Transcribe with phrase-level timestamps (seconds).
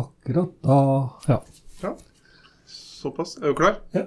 [0.00, 0.78] akkurat da
[1.28, 1.42] Ja.
[1.82, 1.96] Ja.
[2.66, 3.36] Såpass.
[3.36, 3.80] Er du klar?
[3.92, 4.06] Ja.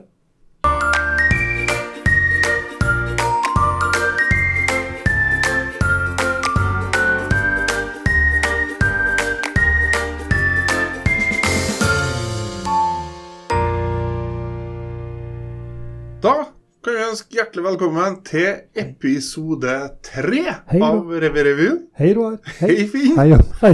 [17.16, 19.72] Ønske hjertelig velkommen til episode
[20.04, 20.42] tre
[20.84, 21.78] av Revy-revyen.
[21.96, 22.34] Hei, Roar.
[22.58, 23.14] Hei, Finn.
[23.16, 23.70] Hei, hei,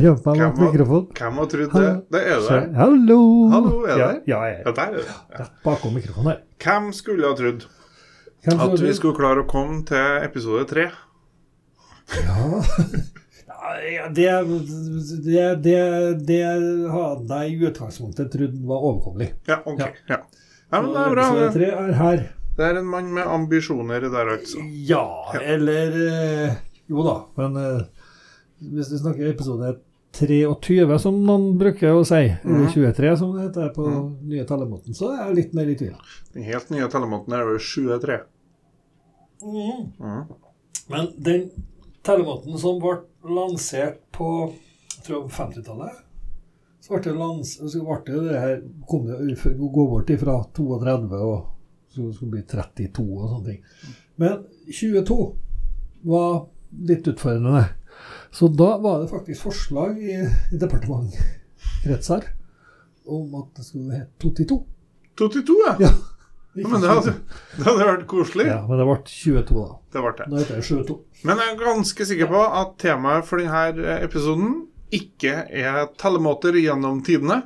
[0.59, 1.07] mikrofon.
[1.17, 1.87] Hvem har trodd det?
[2.13, 2.67] Det er du der.
[2.77, 3.17] Hallo.
[3.49, 4.19] Hallo, er ja, det?
[4.29, 5.15] Ja, jeg er der er du.
[5.39, 5.45] Ja.
[5.63, 6.43] bakom mikrofonen her.
[6.61, 7.65] Hvem skulle ha trodd
[8.45, 10.85] at vi skulle klare å komme til episode tre?
[12.19, 12.37] Ja.
[13.81, 14.25] Ja, det,
[15.23, 15.81] det, det,
[16.27, 16.39] det
[16.91, 19.31] hadde jeg i utgangspunktet trodd var overkommelig.
[19.49, 19.81] Ja, OK.
[19.81, 19.89] Ja.
[20.09, 20.19] Ja.
[20.19, 21.27] ja, men det er bra.
[21.31, 22.23] Episode tre er her.
[22.61, 24.61] Det er en mann med ambisjoner der, altså.
[24.85, 25.01] Ja,
[25.41, 26.59] eller eh,
[26.91, 27.85] Jo da, men eh,
[28.61, 29.71] hvis vi snakker episode
[30.13, 32.73] 23, som noen bruker å si, eller Mhm.
[32.73, 33.85] 23 som det heter på
[34.27, 35.95] nye tellemåten, så er jeg litt mer i tvil.
[36.35, 38.19] Den helt nye tellemåten er jo 23.
[39.41, 39.93] Mhm.
[39.99, 40.25] Mm.
[40.91, 41.49] Men den
[42.03, 46.01] tellemåten som ble lansert på jeg tror 50-tallet
[46.81, 51.21] så ble det, lans så ble det, det her kom det gå bort ifra 32
[51.21, 51.47] og
[51.91, 53.95] så skulle bli 32 og sånne ting.
[54.21, 55.17] Men 22
[56.11, 56.45] var
[56.91, 57.65] litt utfordrende.
[58.31, 62.29] Så da var det faktisk forslag i, i departementkretser
[63.11, 64.61] om at det skulle hete 22.
[65.19, 65.75] 22, ja.
[65.83, 65.91] Ja,
[66.61, 67.13] ja men det hadde,
[67.57, 68.47] det hadde vært koselig.
[68.47, 69.71] ja, men det ble 22 da.
[69.91, 70.27] Det ble det.
[70.31, 70.99] Da heter det 22.
[71.27, 74.53] Men jeg er ganske sikker på at temaet for denne episoden
[74.95, 77.41] ikke er tellemåter gjennom tidene,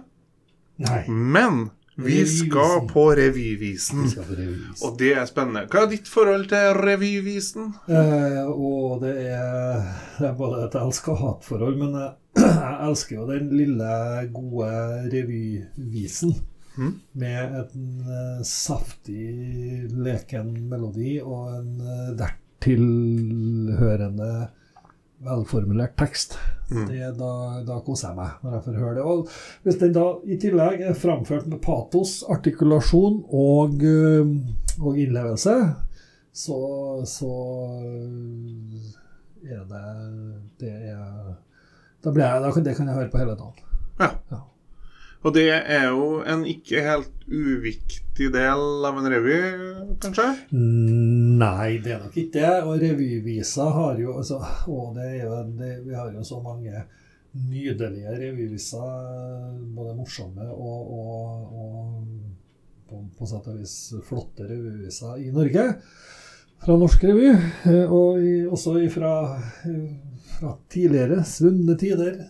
[0.81, 1.01] Nei.
[1.09, 4.09] men vi skal på revyvisen.
[4.09, 4.81] Skal på revyvis.
[4.83, 5.67] Og det er spennende.
[5.71, 7.69] Hva er ditt forhold til revyvisen?
[7.87, 9.79] Eh, og det er,
[10.17, 12.11] det er både et elsk- og hatforhold, men jeg,
[12.43, 13.87] jeg elsker jo den lille,
[14.35, 14.71] gode
[15.13, 16.35] revyvisen.
[16.75, 16.99] Mm.
[17.15, 24.51] Med en uh, saftig, leken melodi og en uh, dertilhørende
[25.25, 26.37] velformulert tekst.
[26.71, 26.85] Mm.
[26.89, 27.31] Det, da,
[27.67, 29.05] da koser jeg meg når jeg får høre det.
[29.05, 34.35] Og hvis den da i tillegg er framført med patos, artikulasjon og, eh,
[34.81, 35.55] og innlevelse,
[36.35, 36.59] så,
[37.07, 37.33] så
[39.45, 39.83] er det
[40.59, 41.35] Det er
[42.05, 43.63] da blir jeg, da kan, Det kan jeg høre på hele dagen.
[43.99, 44.09] Ja.
[44.29, 44.41] Ja.
[45.25, 49.37] Og det er jo en ikke helt uviktig del av en revy,
[50.03, 50.27] kanskje?
[50.53, 52.51] Nei, det er nok ikke det.
[52.61, 54.37] Og revyvisa har jo altså,
[54.69, 56.85] Å, det er jo det, Vi har jo så mange
[57.35, 63.75] nydelige revyviser, både morsomme og, og, og på, på sett og vis
[64.05, 65.67] flotte revyviser i Norge.
[66.61, 67.33] Fra norsk revy,
[67.89, 69.15] og i, også fra,
[70.37, 72.21] fra tidligere svunne tider.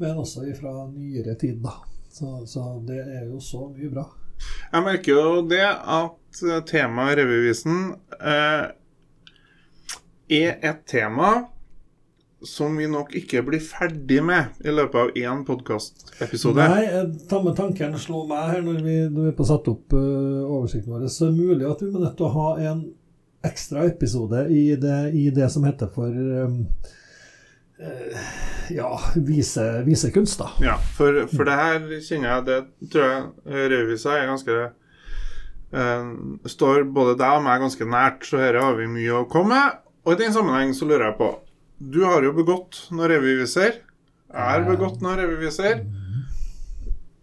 [0.00, 1.76] Men også fra nyere tid, da.
[2.14, 4.04] Så, så det er jo så mye bra.
[4.70, 7.80] Jeg merker jo det at eh, temaet revyvisen
[8.20, 8.68] eh,
[10.30, 11.34] er et tema
[12.44, 16.66] som vi nok ikke blir ferdig med i løpet av én podkastepisode.
[16.70, 20.44] Nei, eh, samme tanken slo meg her når vi, når vi på satt opp uh,
[20.44, 21.06] oversikten vår.
[21.08, 22.84] Så det er mulig at vi må nødt til å ha en
[23.44, 26.92] ekstra episode i det, i det som heter for um, eh,
[28.70, 30.50] ja, vise, kunst da.
[30.62, 32.58] Ja, for, for det her kjenner jeg Det
[32.92, 34.58] tror jeg Rødvisa er ganske
[35.74, 36.12] uh,
[36.46, 39.80] Står både deg og meg ganske nært, så her har vi mye å komme med.
[40.04, 41.30] Og i den sammenheng så lurer jeg på
[41.80, 43.80] Du har jo begått noen revyviser.
[44.34, 45.82] Har begått noen revyviser.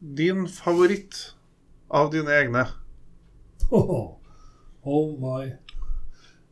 [0.01, 1.17] Din favoritt
[1.91, 2.65] av dine egne?
[3.71, 4.17] Oh,
[4.83, 5.45] oh my.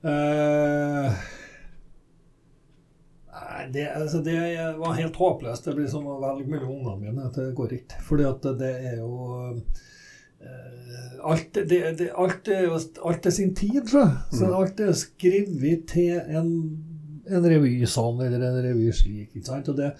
[0.07, 1.15] Eh,
[3.49, 4.37] nei, det, altså det
[4.79, 5.65] var helt håpløst.
[5.65, 7.29] Det blir som å velge mellom ungene mine.
[7.35, 8.01] Det går ikke.
[8.05, 9.11] Fordi at det er jo
[10.39, 14.15] uh, alt, det, det, alt, er alt er sin tid, tror jeg.
[14.37, 14.55] Så Mm.
[14.61, 16.53] alt er skrevet til en,
[17.29, 19.33] en revy sånn eller en revy slik.
[19.35, 19.67] Ikke sant?
[19.69, 19.91] Og det,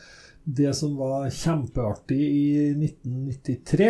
[0.50, 3.90] det som var kjempeartig i 1993,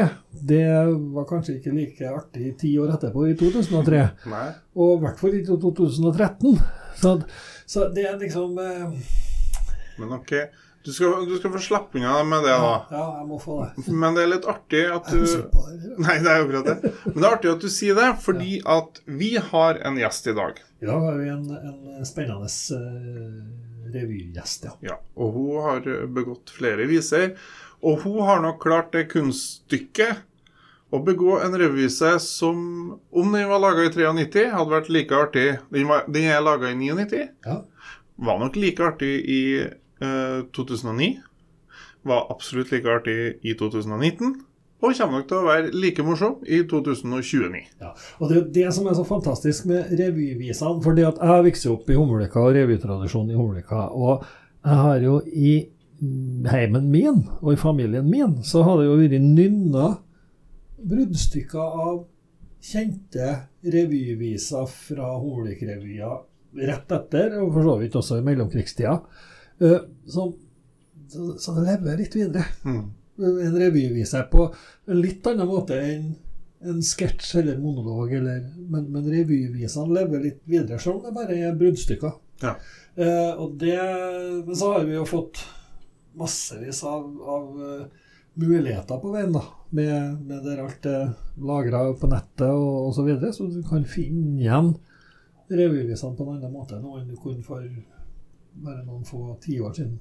[0.50, 0.66] det
[1.14, 4.02] var kanskje ikke like artig ti år etterpå, i 2003.
[4.34, 4.48] Nei?
[4.76, 6.60] Og i hvert fall i 2013.
[7.00, 7.14] Så,
[7.70, 8.98] så det er liksom eh,
[10.00, 10.34] Men ok.
[10.84, 12.76] Du skal, du skal få slippe unna med det, da.
[12.90, 13.84] Ja, jeg må få det.
[14.02, 15.26] Men det er litt artig at du.
[16.00, 16.94] Nei, det er akkurat det.
[17.10, 20.36] Men det er artig at du sier det, fordi at vi har en gjest i
[20.38, 20.62] dag.
[20.80, 21.44] I dag har vi en,
[22.00, 24.78] en spennende uh, revygjest, ja.
[24.88, 27.36] Ja, og hun har begått flere viser.
[27.84, 30.24] Og hun har nok klart det kunststykket
[30.90, 32.64] å begå en revyvise som,
[33.12, 36.72] om den var laga i 93, hadde vært like artig Den, var, den er laga
[36.72, 37.28] i 99.
[37.46, 37.60] ja.
[38.20, 39.44] Var nok like artig i
[40.02, 41.18] eh, 2009.
[42.08, 44.38] var absolutt like artig i 2019.
[44.80, 47.64] Og kommer nok til å være like morsom i 2029.
[47.82, 50.80] Ja, og Det er jo det som er så fantastisk med revyvisene.
[50.84, 53.90] For det at jeg vokste opp i Humleka og revytradisjonen i Humleka.
[53.92, 54.24] Og
[54.64, 55.52] jeg har jo i
[56.48, 59.90] heimen min og i familien min så har det jo vært nynna
[60.80, 61.98] bruddstykker av
[62.64, 63.34] kjente
[63.68, 66.22] revyviser fra Humlekrevyer
[66.70, 68.96] rett etter, og for så vidt også i mellomkrigstida.
[69.62, 70.30] Eh, Så,
[71.40, 72.88] så det lever litt videre Mm.
[73.20, 73.56] en
[74.20, 74.46] er på
[74.88, 76.12] en litt annen måte enn
[76.60, 81.38] en sketsj eller monolog, eller, men, men revyvisene lever litt videre, selv om det bare
[81.38, 82.18] er bruddstykker.
[82.44, 82.56] Ja.
[83.00, 83.78] Eh, og det,
[84.46, 85.40] men så har vi jo fått
[86.20, 88.10] massevis av, av uh,
[88.40, 89.44] muligheter på veien, da,
[89.76, 93.86] med, med der alt er lagra på nettet og, og så videre, så du kan
[93.88, 94.74] finne igjen
[95.50, 97.64] revyvisene på en annen måte enn du kunne for
[98.64, 99.98] bare noen få tiår siden.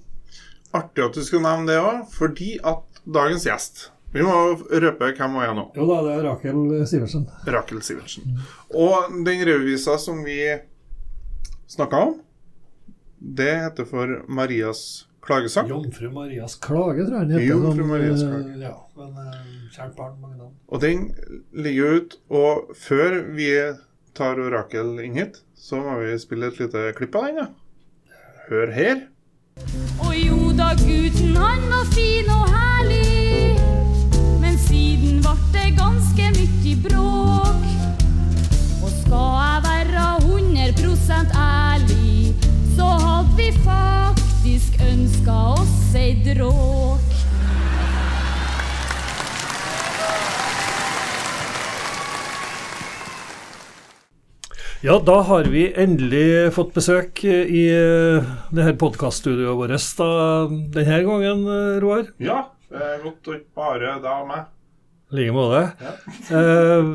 [0.77, 5.35] Artig at du skulle nevne det òg, fordi at dagens gjest Vi må røpe hvem
[5.37, 5.67] hun er nå.
[5.77, 7.27] Jo da, det er Rakel Sivertsen.
[7.45, 8.39] Rakel Sivertsen.
[8.73, 10.39] Og den revyvisa som vi
[11.69, 12.15] snakka om,
[13.19, 15.69] det heter for Marias klagesang.
[15.69, 17.47] Jomfru Marias klage, tror jeg den heter.
[17.51, 18.57] Jomfru Sånn, Marias eh, klage.
[18.65, 20.57] Ja, men eh, kjært barn, mange navn.
[20.73, 21.05] Og den
[21.53, 22.19] ligger ut.
[22.33, 23.51] Og før vi
[24.19, 27.43] tar Rakel inn hit, så må vi spille et lite klipp av den.
[27.45, 27.49] Ja.
[28.49, 28.97] Hør her.
[30.01, 33.59] Og jo da, gutten han var fin og herlig.
[34.41, 37.67] Men siden vart det ganske mye bråk.
[38.81, 42.35] Og skal jeg være 100 ærlig,
[42.77, 47.18] så hadde vi faktisk ønska oss ei dråk.
[54.81, 60.11] Ja, da har vi endelig fått besøk eh, i eh, det her podkaststudioet vårt da,
[60.77, 62.05] denne gangen, eh, Roar.
[62.23, 62.45] Ja,
[63.03, 64.45] godt og ikke bare deg og meg.
[65.09, 65.65] I like måte.
[65.83, 65.97] Ja.
[66.39, 66.93] Eh,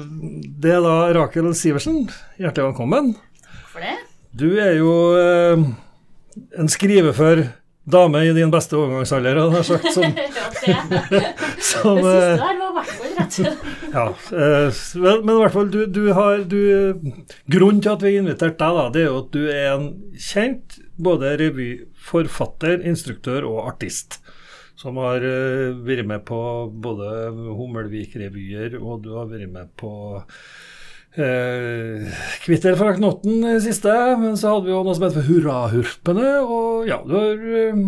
[0.64, 2.06] Det er da Rakel Sivertsen.
[2.40, 3.12] Hjertelig velkommen.
[3.74, 3.98] For det?
[4.32, 4.94] Du er jo
[6.56, 7.44] en skrivefør
[7.84, 9.92] dame i din beste overgangsalder, hadde jeg sagt.
[9.92, 10.08] Som,
[10.72, 10.80] ja,
[11.12, 11.26] det.
[11.74, 12.63] som, Det siste der
[13.94, 16.60] Ja, eh, men i hvert fall, du, du har du,
[17.52, 19.88] Grunnen til at vi har invitert deg, da, det er jo at du er en
[20.18, 24.20] kjent både revyforfatter, instruktør og artist.
[24.80, 26.40] Som har eh, vært med på
[26.84, 29.94] både Hummelvik-revyer, og du har vært med på
[31.16, 33.94] eh, Kvitter fra Knotten i siste.
[34.20, 37.86] Men så hadde vi jo noe som for Hurrahurpene, og ja, du har eh,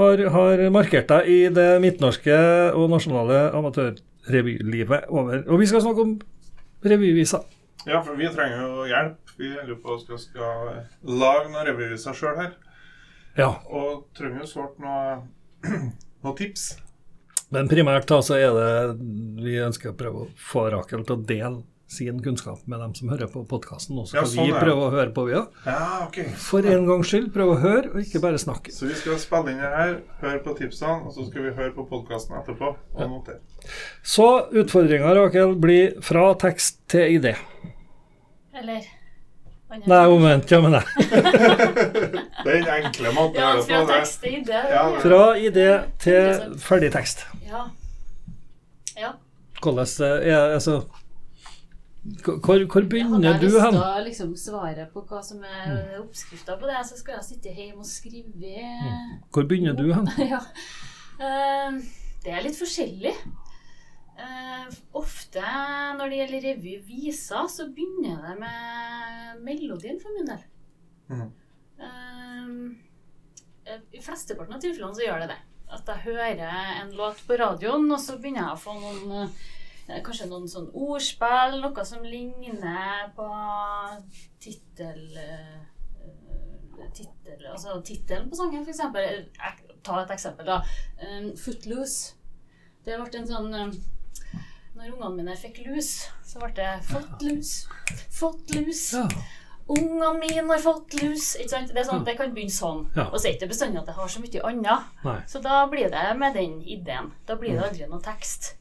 [0.00, 2.38] har, har markert deg i det midtnorske
[2.72, 3.50] og nasjonale
[4.22, 5.42] amatørrevylivet over.
[5.48, 6.20] Og vi skal snakke om
[6.84, 7.42] revyvisa.
[7.86, 9.18] Ja, for vi trenger jo hjelp.
[9.38, 10.70] Vi lurer på å vi skal
[11.02, 12.54] lage noen revyviser sjøl her.
[13.36, 13.50] Ja.
[13.66, 15.22] Og trenger jo sårt noe,
[16.22, 16.76] noe tips.
[17.52, 18.96] Men primært da så er det
[19.42, 23.10] vi ønsker å prøve å få Rakel til å dele sin kunnskap med dem som
[23.12, 23.98] hører på podkasten.
[24.00, 25.58] Og så Ja, sånn vi prøve å høre på, vi òg.
[25.66, 26.30] Ja, okay.
[26.40, 28.72] For en gangs skyld prøve å høre, og ikke bare snakke.
[28.74, 31.74] Så vi skal spille inn det her, høre på tipsene, og så skal vi høre
[31.76, 33.42] på podkasten etterpå og notere.
[34.02, 34.30] Så
[34.62, 37.36] utfordringa, Rakel, blir fra tekst til idé.
[38.56, 38.88] Eller
[39.88, 40.82] Nei, omvendt, ja, men nei.
[42.46, 43.86] Den enkle måten å gjøre det fra på.
[43.86, 44.58] Fra tekst til idé.
[44.68, 45.68] Ja, Fra idé
[46.02, 47.24] til ferdig tekst.
[47.48, 47.62] Ja.
[49.00, 49.14] Ja.
[49.62, 50.82] Hvordan eh, er altså
[52.02, 53.76] Hvor, hvor begynner Hadde du jeg hen?
[53.76, 57.52] lyst til liksom svare på hva som er oppskrifta på det, så skal jeg sitte
[57.54, 58.64] hjemme og skrive
[59.30, 60.10] Hvor begynner du hen?
[60.32, 60.40] ja.
[61.22, 61.78] Eh,
[62.24, 63.14] det er litt forskjellig.
[64.18, 64.66] Eh,
[64.98, 65.44] ofte
[66.00, 70.42] når det gjelder revy-viser, så begynner det med melodien for min del.
[71.12, 71.30] Mhm.
[71.82, 75.40] Eh, I flesteparten av tilfellene så gjør det det.
[75.72, 76.42] At jeg hører
[76.82, 79.30] en låt på radioen, og så begynner jeg å få noen
[80.00, 83.28] Kanskje noen sånn ordspill, noe som ligner på
[84.40, 85.04] tittel...
[85.12, 85.68] Titel
[86.92, 89.26] Tittel, altså tittelen på sangen, eksempel.
[89.84, 90.60] Ta et eksempel, da.
[91.00, 92.16] Um, Footloose.
[92.84, 93.70] Det ble en sånn um,
[94.74, 95.92] Når ungene mine fikk lus,
[96.26, 97.52] så ble det fått lus.
[98.10, 98.88] Fått lus.
[98.96, 99.06] Ja.
[99.70, 101.32] Ungene mine har fått lus.
[101.38, 101.74] Ikke sant?
[101.74, 102.86] Det, sånn, det kan begynne sånn.
[102.96, 103.06] Ja.
[103.08, 104.90] Og så er det ikke bestandig at det har så mye annet.
[105.06, 105.18] Nei.
[105.30, 107.12] Så da blir det med den ideen.
[107.28, 108.56] Da blir det aldri noe tekst.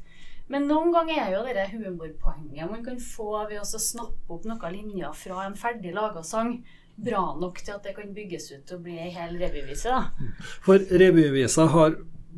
[0.52, 4.76] Men noen ganger er jo det humorpoenget man kan få ved å snappe opp noen
[4.76, 6.58] linjer fra en ferdig laga sang,
[7.02, 9.90] bra nok til at det kan bygges ut og bli ei hel revyvise.
[9.90, 10.30] da.
[10.66, 11.96] For revyvisa har,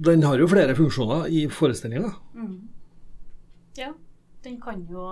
[0.09, 2.13] den har jo flere funksjoner i forestillinga.
[3.79, 3.93] Ja.
[4.43, 5.03] Den kan jo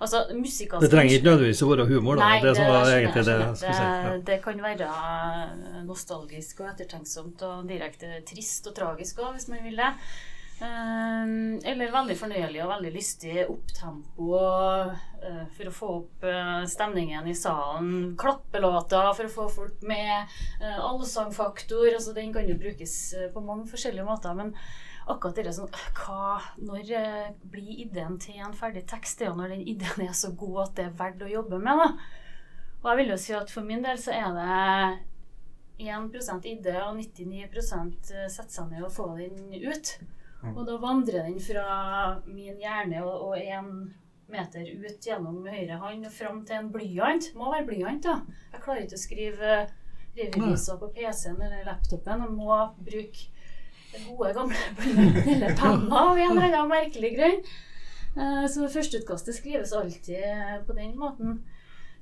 [0.00, 2.28] Altså, musikalsk Det trenger ikke nødvendigvis å være humor, da.
[2.30, 3.66] Nei, det, det, egentlig det si.
[3.68, 3.90] Ja.
[4.06, 4.88] Det, det kan være
[5.84, 9.90] nostalgisk og ettertenksomt og direkte trist og tragisk òg, hvis man vil det.
[10.62, 11.24] Eh,
[11.70, 17.34] eller veldig fornøyelig og veldig lystig opptempo eh, for å få opp eh, stemningen i
[17.34, 18.14] salen.
[18.20, 20.30] Klappelåter for å få folk med.
[20.62, 21.88] Uh, Allsangfaktor.
[21.90, 24.34] Altså, den kan jo brukes eh, på mange forskjellige måter.
[24.38, 24.54] men
[25.04, 29.18] akkurat det sånn hva, Når eh, blir ideen til en ferdig tekst?
[29.18, 31.58] Det er jo når den ideen er så god at det er verdt å jobbe
[31.58, 31.82] med.
[31.82, 31.90] da.
[32.84, 37.00] Og jeg vil jo si at for min del så er det 1% idé og
[37.00, 39.96] 99 sette seg ned og få den ut.
[40.52, 43.70] Og da vandrer den fra min hjerne og, og en
[44.28, 47.30] meter ut gjennom høyre hånd og fram til en blyant.
[47.38, 48.18] Må være blyant, da.
[48.52, 49.54] Jeg klarer ikke å skrive
[50.14, 52.24] revyviser på PC-en eller laptopen.
[52.26, 53.30] Jeg må bruke
[53.94, 57.40] den gode, gamle blyanten eller penna av en eller annen merkelig grunn.
[58.14, 61.40] Eh, Så førsteutkastet skrives alltid på den måten.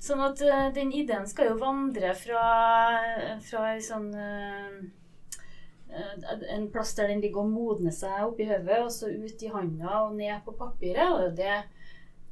[0.03, 2.43] Sånn at eh, den ideen skal jo vandre fra,
[3.45, 4.83] fra ei sånn eh,
[6.51, 10.03] En plass der den ligger og modner seg oppi hodet, og så ut i handa
[10.07, 11.27] og ned på papiret.
[11.27, 11.59] Og det,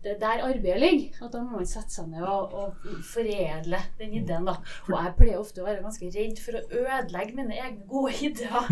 [0.02, 1.24] det er der arbeidet ligger.
[1.26, 4.46] At da må man sette seg ned og, og foredle den ideen.
[4.48, 4.54] da.
[4.88, 8.70] Og jeg pleier ofte å være ganske redd for å ødelegge mine egne gode ideer.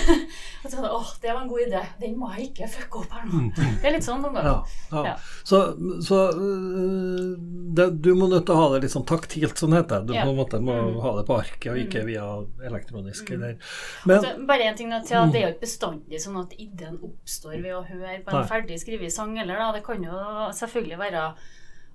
[0.66, 1.82] At sånn, åh, det var en god idé.
[2.00, 3.42] Den må jeg ikke fucke opp her nå.
[3.56, 4.76] Det er litt sånn noen ganger.
[4.92, 5.04] ja.
[5.06, 5.14] Ja.
[5.46, 5.58] Så,
[6.04, 7.34] så øh,
[7.76, 10.10] det, du må nødt til å ha det litt sånn taktilt, sånn heter det.
[10.12, 10.24] Du Ja.
[10.24, 11.00] på en måte må Mm.
[11.02, 12.24] ha det på arket, og ikke via
[12.68, 13.30] elektronisk.
[13.30, 13.58] Mm.
[14.06, 16.98] Men altså, bare en ting da, til, Det er jo ikke bestandig sånn at ideen
[17.02, 18.46] oppstår ved å høre på en Nei.
[18.48, 19.36] ferdig skrevet sang.
[19.38, 19.72] Eller, da.
[19.72, 20.12] Det kan jo
[20.66, 21.22] selvfølgelig være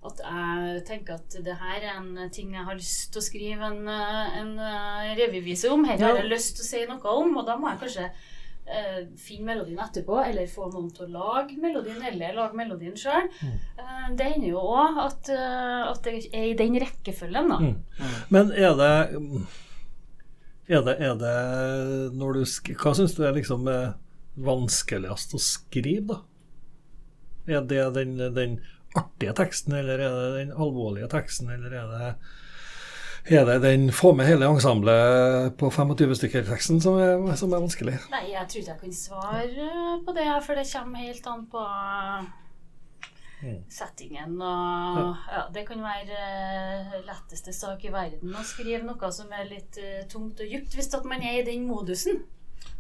[0.02, 3.68] at jeg tenker at det her er en ting jeg har lyst til å skrive
[3.68, 5.86] en, eh, en eh, revyvise om.
[5.86, 9.04] Her har jeg lyst til å si noe om, og da må jeg kanskje eh,
[9.22, 13.30] finne melodien etterpå, eller få noen til å lage melodien, eller lage melodien sjøl.
[13.46, 13.60] Mm.
[14.18, 17.60] det hender jo òg at, eh, at det er i den rekkefølgen, da.
[17.62, 18.16] Mm.
[18.34, 18.96] Men er det
[20.72, 21.38] er det, er det
[22.16, 23.94] når du Hva syns du er liksom eh,
[24.40, 26.22] vanskeligst å skrive, da?
[27.48, 28.60] Er det den, den
[28.96, 32.16] artige teksten, eller er det den alvorlige teksten, eller er det
[33.30, 36.98] er det den få med hele ensemblet på 25 stykker-teksten som,
[37.38, 38.00] som er vanskelig?
[38.10, 39.68] Nei, jeg tror ikke jeg kan svare
[40.08, 41.66] på det, for det kommer helt an på
[43.42, 43.64] Mm.
[43.74, 44.36] settingen.
[44.42, 49.48] Og ja, det kan være eh, letteste sak i verden å skrive noe som er
[49.50, 52.22] litt eh, tungt og dypt, hvis at man er i den modusen.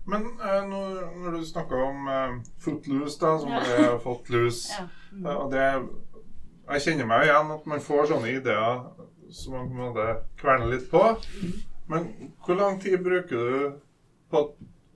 [0.10, 3.60] Men uh, når, når du snakker om uh, footloose, da, som Ja.
[3.91, 4.88] er fått lus Ja.
[5.12, 5.25] Mm.
[5.25, 5.65] uh, og det,
[6.72, 8.81] Jeg kjenner meg igjen at man får sånne ideer
[9.31, 10.05] som man måte
[10.39, 11.01] kverner litt på.
[11.91, 12.10] Men
[12.46, 13.77] hvor lang tid bruker du
[14.31, 14.41] på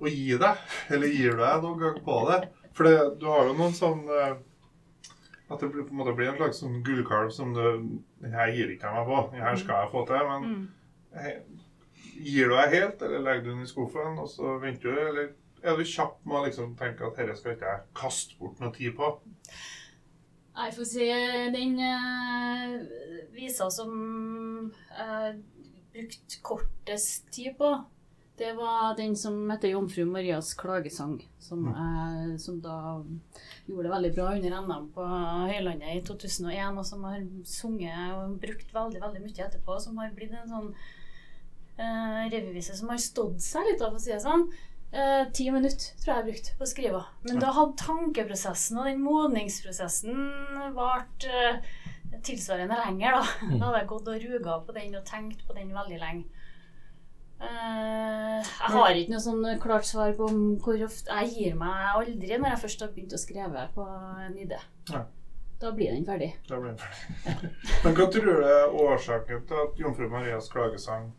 [0.01, 0.57] å gi deg?
[0.91, 2.41] Eller gir du deg noen gang på det?
[2.75, 6.59] For det, du har jo noen sånn At det på en måte blir en slags
[6.63, 9.19] sånn gullkalv som du Den her gir ikke jeg meg på.
[9.35, 10.25] Den her skal jeg få til.
[10.31, 10.65] Men Mm.
[12.15, 15.01] Gir du deg helt, eller legger du den i skuffen, og så venter du?
[15.09, 15.33] Eller
[15.65, 18.71] er du kjapp med å liksom tenke at dette skal ikke jeg kaste bort noe
[18.75, 19.09] tid på?
[20.55, 21.09] Nei, Jeg får si
[21.55, 22.77] den uh,
[23.35, 23.91] visa som
[24.95, 25.35] jeg
[25.95, 27.73] brukte kortest tid på,
[28.37, 33.03] det var den som heter 'Jomfru Marias klagesang', som, jeg, som da
[33.67, 35.05] gjorde det veldig bra under NM på
[35.51, 40.11] Høylandet i 2001, og som har sunget og brukt veldig veldig mye etterpå, som har
[40.17, 40.73] blitt en sånn
[41.79, 44.49] uh, revyvise som har stått seg litt, da, for å si det sånn.
[44.95, 47.01] Eh, ti minutter tror jeg jeg brukte på å skrive.
[47.27, 50.21] Men da hadde tankeprosessen og den modningsprosessen
[50.77, 51.57] vart uh,
[52.23, 53.17] tilsvarende lenger.
[53.17, 56.43] Da Da hadde jeg gått og ruga på den og tenkt på den veldig lenge.
[57.41, 61.89] Uh, jeg har ikke noe sånn klart svar på om hvor ofte Jeg gir meg
[61.89, 63.89] aldri når jeg først har begynt å skrive på
[64.29, 64.61] en idé.
[64.93, 65.03] Ja.
[65.59, 66.31] Da blir den ferdig.
[66.47, 67.51] Da blir den ferdig.
[67.83, 71.11] Men hva tror du er årsaken til at 'Jomfru Marias klagesang'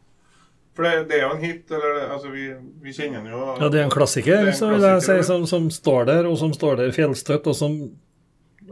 [0.76, 1.70] For det, det er jo en hit.
[1.72, 2.46] eller altså Vi,
[2.84, 3.44] vi kjenner den jo.
[3.56, 6.28] Ja, det er en klassiker, er en så vil jeg si, som, som står der,
[6.28, 7.78] og som står der fjellstøtt, og som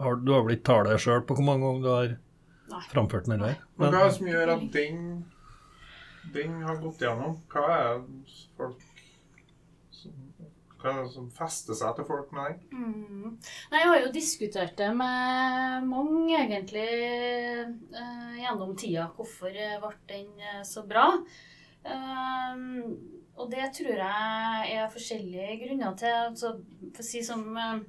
[0.01, 2.11] har, Du har vel ikke tallet sjøl på hvor mange ganger du har
[2.75, 2.83] Nei.
[2.91, 3.41] framført den?
[3.41, 4.99] Men hva er det som gjør at den,
[6.35, 7.39] den har gått gjennom?
[7.53, 8.91] Hva er det folk
[10.05, 10.21] som,
[10.85, 12.85] er fester seg til folk med den?
[12.85, 13.39] Mm.
[13.73, 16.85] Nei, jeg har jo diskutert det med mange, egentlig,
[17.97, 19.09] eh, gjennom tida.
[19.17, 21.07] Hvorfor ble den eh, så bra?
[21.85, 22.95] Um,
[23.35, 26.15] og det tror jeg er forskjellige grunner til.
[26.31, 26.55] Altså,
[26.95, 27.83] for å si som eh,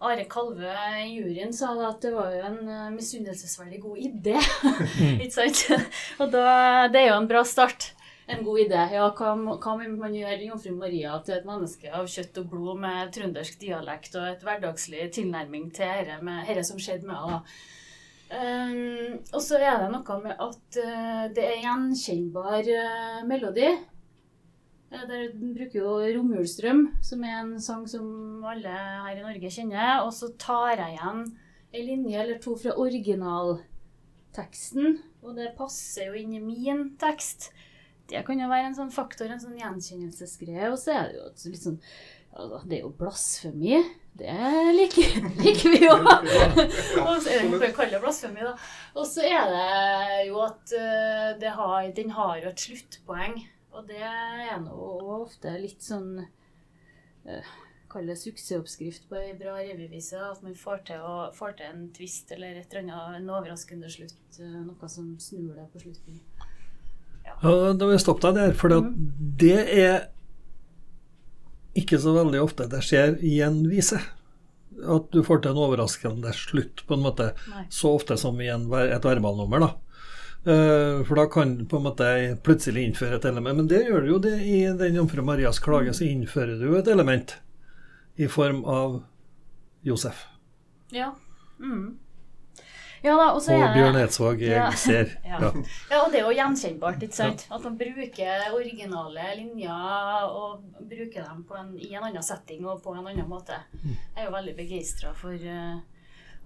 [0.00, 0.72] Are Kalvø
[1.04, 4.36] i juryen sa at det var jo en eh, misunnelsesverdig god idé.
[5.24, 5.64] Ikke sant?
[6.18, 6.44] Og da,
[6.92, 7.92] det er jo en bra start.
[8.30, 8.80] en god idé.
[8.94, 12.80] Ja, hva, hva vil man gjøre Jomfru Maria til et menneske av kjøtt og blod
[12.80, 17.42] med trøndersk dialekt og et hverdagslig tilnærming til dette som skjedde med henne?
[18.30, 23.66] Um, og så er det noe med at uh, det er gjenkjennbar uh, melodi.
[24.92, 30.04] Uh, Der bruker jo Romjulsdrøm, som er en sang som alle her i Norge kjenner.
[30.04, 36.14] Og så tar jeg igjen en linje eller to fra originalteksten, og det passer jo
[36.18, 37.52] inn i min tekst.
[38.10, 40.70] Det kan jo være en sånn faktor, en sånn gjenkjennelsesgreie.
[40.70, 41.80] Og så er det jo litt sånn
[42.32, 43.80] altså, Det er jo blasfemi.
[44.20, 44.34] Det
[44.76, 45.94] liker, liker vi jo.
[47.06, 48.52] Og så er det vi blasfemi, da.
[48.98, 53.40] Og så er det jo at eh, det har, den har jo et sluttpoeng.
[53.70, 54.76] Og det er nå
[55.20, 57.50] ofte litt sånn uh,
[57.90, 60.18] Kall det suksessoppskrift på ei bra revyvise.
[60.22, 63.90] At man får til, å, får til en twist eller et eller annet, en overraskende
[63.90, 64.20] slutt.
[64.38, 66.20] eh, noe som snur det på slutten.
[67.26, 68.70] Ja, da vil jeg stoppe deg der, for
[69.42, 70.06] det er
[71.78, 74.00] ikke så veldig ofte det skjer i en vise.
[74.80, 77.32] At du får til en overraskende slutt, på en måte.
[77.52, 77.66] Nei.
[77.72, 79.70] Så ofte som i en, et verbalnummer, da.
[80.40, 82.06] Uh, for da kan du på en måte
[82.46, 83.60] plutselig innføre et element.
[83.60, 86.78] Men det gjør du jo det i den Jomfru Marias klage, så innfører du jo
[86.80, 87.36] et element
[88.20, 89.02] i form av
[89.84, 90.24] Josef.
[90.92, 91.12] Ja.
[91.60, 91.98] Mm.
[93.02, 94.70] Ja da, og Bjørn Eidsvåg Ja.
[94.76, 95.14] ser.
[95.24, 95.38] Ja.
[95.40, 96.00] Ja.
[96.02, 97.46] Og det er jo gjenkjennbart, ikke sant?
[97.50, 102.82] At man bruker originale linjer og bruker dem på en, i en annen setting og
[102.84, 103.56] på en annen måte.
[103.84, 105.78] Jeg er jo veldig begeistra for uh,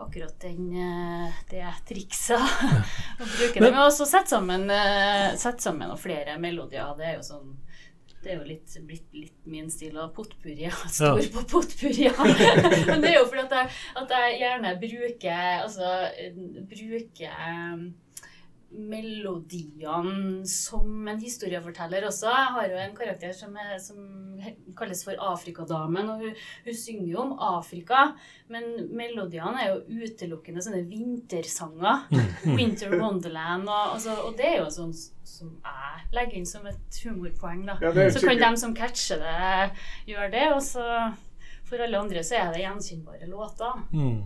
[0.04, 2.38] akkurat den, uh, det trikset.
[3.20, 3.80] Å bruke Men- dem.
[3.82, 6.94] Og så sette sammen, uh, sette sammen og flere melodier.
[6.98, 7.50] Det er jo sånn
[8.24, 10.70] det er jo litt, blitt litt min stil av potpurri.
[10.88, 11.28] Stor ja.
[11.34, 12.08] på potpurri.
[12.88, 15.90] Men det er jo fordi at jeg, at jeg gjerne bruker Altså
[16.70, 17.36] bruker
[18.74, 22.28] melodiene som en historieforteller også.
[22.30, 23.98] Jeg har jo en karakter som, er, som
[24.78, 28.06] kalles for Afrikadamen, og hun, hun synger jo om Afrika.
[28.52, 32.08] Men melodiene er jo utelukkende sånne vintersanger.
[32.58, 33.68] Winter Wonderland.
[33.68, 37.64] Og, altså, og det er jo sånn som jeg legger inn som et humorpoeng.
[37.68, 37.78] da.
[37.82, 39.70] Ja, så kan de som catcher det,
[40.10, 40.48] gjøre det.
[40.54, 40.88] Og så
[41.64, 43.80] for alle andre så er det gjenkjennbare låter.
[43.92, 44.22] Mm.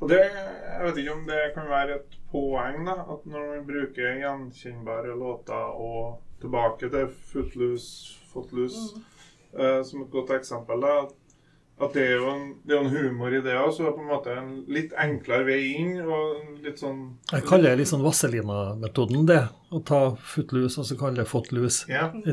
[0.00, 2.94] Og det, jeg vet ikke om det kan være et poeng, da.
[3.14, 9.00] At når man bruker gjenkjennbare låter og tilbake til Footloose, Footloose
[9.58, 10.98] eh, som et godt eksempel, da.
[11.80, 13.92] at- det er jo en, det er en humor i det òg, så det er
[13.94, 15.92] på en måte en litt enklere vei inn.
[16.10, 19.44] Og litt sånn Jeg kaller det litt sånn Vazelina-metoden, det.
[19.70, 21.86] Å ta footloose, og så kalle det footloose.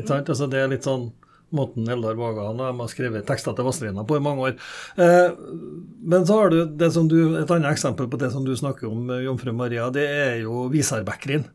[0.06, 0.28] Sant?
[0.34, 1.12] Altså, det er litt sånn
[1.54, 4.56] måten Eldar Vågan og de har skrevet tekster til Vazelina på i mange år.
[4.98, 5.36] Eh,
[6.02, 8.90] men så har du, det som du et annet eksempel på det som du snakker
[8.90, 11.46] om, eh, Jomfru Maria, det er jo Visarbekkrin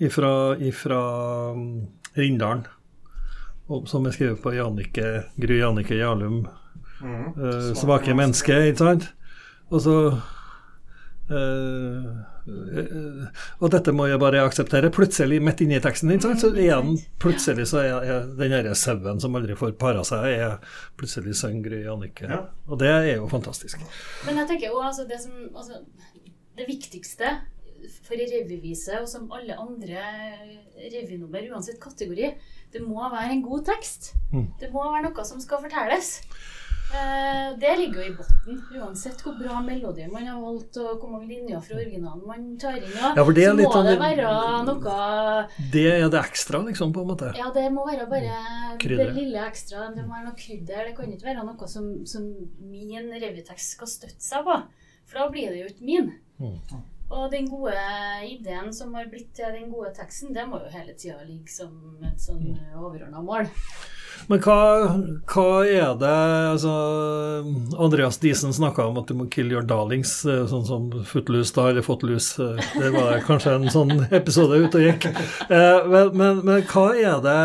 [0.00, 1.00] ifra, ifra
[1.56, 1.86] mm,
[2.20, 2.66] Rindalen.
[3.86, 6.42] Som er skrevet på Jannicke, Gry Jannicke Jarlum
[7.00, 7.32] Mm.
[7.32, 9.06] eh, svake mennesker, ikke sant?
[9.70, 9.94] Og så
[11.30, 12.08] eh,
[12.50, 14.90] eh, Og dette må jeg bare akseptere.
[14.94, 19.38] Plutselig, midt inni teksten, din, så igjen, plutselig så er, er den derre sauen som
[19.38, 20.58] aldri får para seg, er
[21.00, 22.28] plutselig sønn Gry Jannicke.
[22.30, 22.42] Ja.
[22.68, 23.82] Og det er jo fantastisk.
[24.26, 25.80] Men jeg tenker jo altså det som altså,
[26.58, 27.38] Det viktigste
[28.04, 30.02] for ei revyvise, og som alle andre
[30.92, 32.32] revynummer, uansett kategori,
[32.72, 34.12] det må være en god tekst.
[34.32, 34.48] Mm.
[34.60, 36.10] Det må være noe som skal fortelles.
[36.90, 41.12] Eh, det ligger jo i bunnen, uansett hvor bra melodi man har valgt, og hvor
[41.12, 42.90] mange linjer fra originalen man tar inn.
[42.96, 44.32] Ja, Ja, for det er så litt må sånn- det være
[44.66, 47.30] noe Det er det ekstra, liksom, på en måte.
[47.38, 49.06] Ja, det må være bare Krydder.
[49.06, 49.94] det lille ekstra.
[49.94, 50.84] Det må være noe krydder.
[50.88, 52.22] Det kan ikke være noe som, som
[52.60, 54.62] min revytekst skal støtte seg på.
[55.06, 56.12] For da blir det jo ikke min.
[56.40, 56.58] Mm.
[57.10, 57.74] Og den gode
[58.22, 61.98] ideen som har blitt til den gode teksten, det må jo hele tida ligge som
[62.04, 62.78] et sånn Mm.
[62.78, 63.48] overordna mål.
[64.30, 64.56] Men hva,
[65.32, 66.10] hva er det
[66.52, 66.72] altså,
[67.82, 71.68] Andreas Diesen snakka om at du må kill your darlings, eh, sånn som Footloose da,
[71.72, 72.38] eller Footloose.
[72.58, 75.08] eh, Det var kanskje en sånn episode ute og gikk.
[75.50, 77.40] Eh, Men, men, men hva er det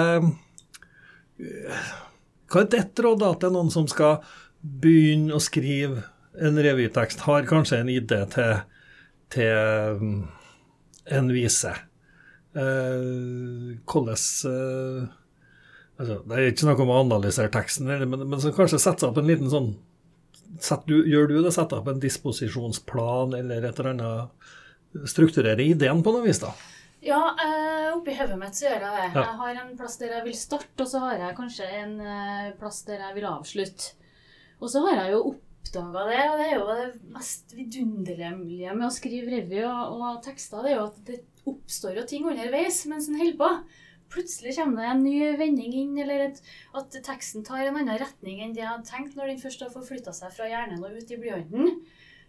[2.52, 4.22] Hva er ditt råd da til noen som skal
[4.62, 6.04] begynne å skrive
[6.42, 8.56] en revytekst, har kanskje en idé til,
[9.34, 10.24] til mm,
[11.18, 11.74] en vise?
[12.56, 14.20] Hvordan
[15.98, 19.20] altså, Det er ikke noe om å analysere teksten, men, men så kanskje sette opp
[19.22, 19.74] en liten sånn
[20.60, 21.54] set, du, Gjør du det?
[21.56, 24.48] Sette opp en disposisjonsplan eller et eller annet?
[25.10, 26.54] Strukturere ideen på noe vis, da?
[27.06, 29.10] Ja, eh, oppi hodet mitt så gjør jeg det.
[29.20, 32.54] Jeg har en plass der jeg vil starte, og så har jeg kanskje en eh,
[32.58, 33.92] plass der jeg vil avslutte.
[34.58, 38.88] Og så har jeg jo oppdaga det, og det er jo det mest vidunderlige med
[38.88, 42.82] å skrive revy og, og tekster, det er jo at det oppstår jo ting underveis
[42.90, 43.52] mens en holder på.
[44.14, 46.42] Plutselig kommer det en ny vending inn, eller et,
[46.78, 49.74] at teksten tar en annen retning enn det jeg hadde tenkt når den først har
[49.74, 51.80] forflytta seg fra hjernen og ut i blyanten,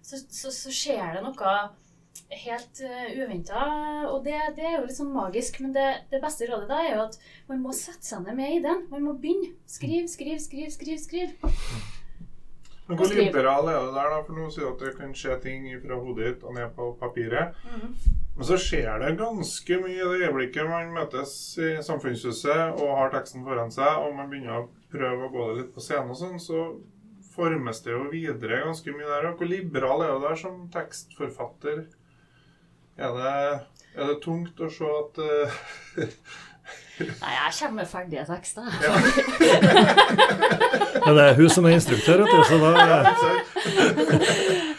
[0.03, 1.57] så, så, så skjer det noe
[2.47, 3.67] helt uh, uventa.
[4.11, 6.95] Og det, det, er jo litt sånn magisk, men det, det, beste rådet da er
[6.95, 8.87] jo at man må sette seg ned med ideen.
[8.93, 9.55] Man må begynne.
[9.71, 10.99] Skriv, skriv, skriv, skriv.
[11.03, 12.06] skriv.
[12.87, 14.21] Men Hvor liberal er du der, da?
[14.23, 17.57] For nå sier at det kan skje ting fra hodet ditt og ned på papiret.
[17.67, 17.95] Mhm.
[18.37, 23.15] Men så skjer det ganske mye i det øyeblikket man møtes i Samfunnshuset og har
[23.15, 26.21] teksten foran seg, og man begynner å prøve å gå det litt på scenen og
[26.21, 26.67] sånn, så
[27.37, 29.31] formes det jo videre ganske mye der.
[29.31, 31.87] Og hvor liberal er du der som tekstforfatter?
[32.97, 33.33] Er det,
[33.97, 35.59] er det tungt å se at uh,
[36.97, 38.69] Nei, jeg kommer med ferdige tekster.
[41.07, 42.71] Ja, det er hun som er instruktør, vet du, så da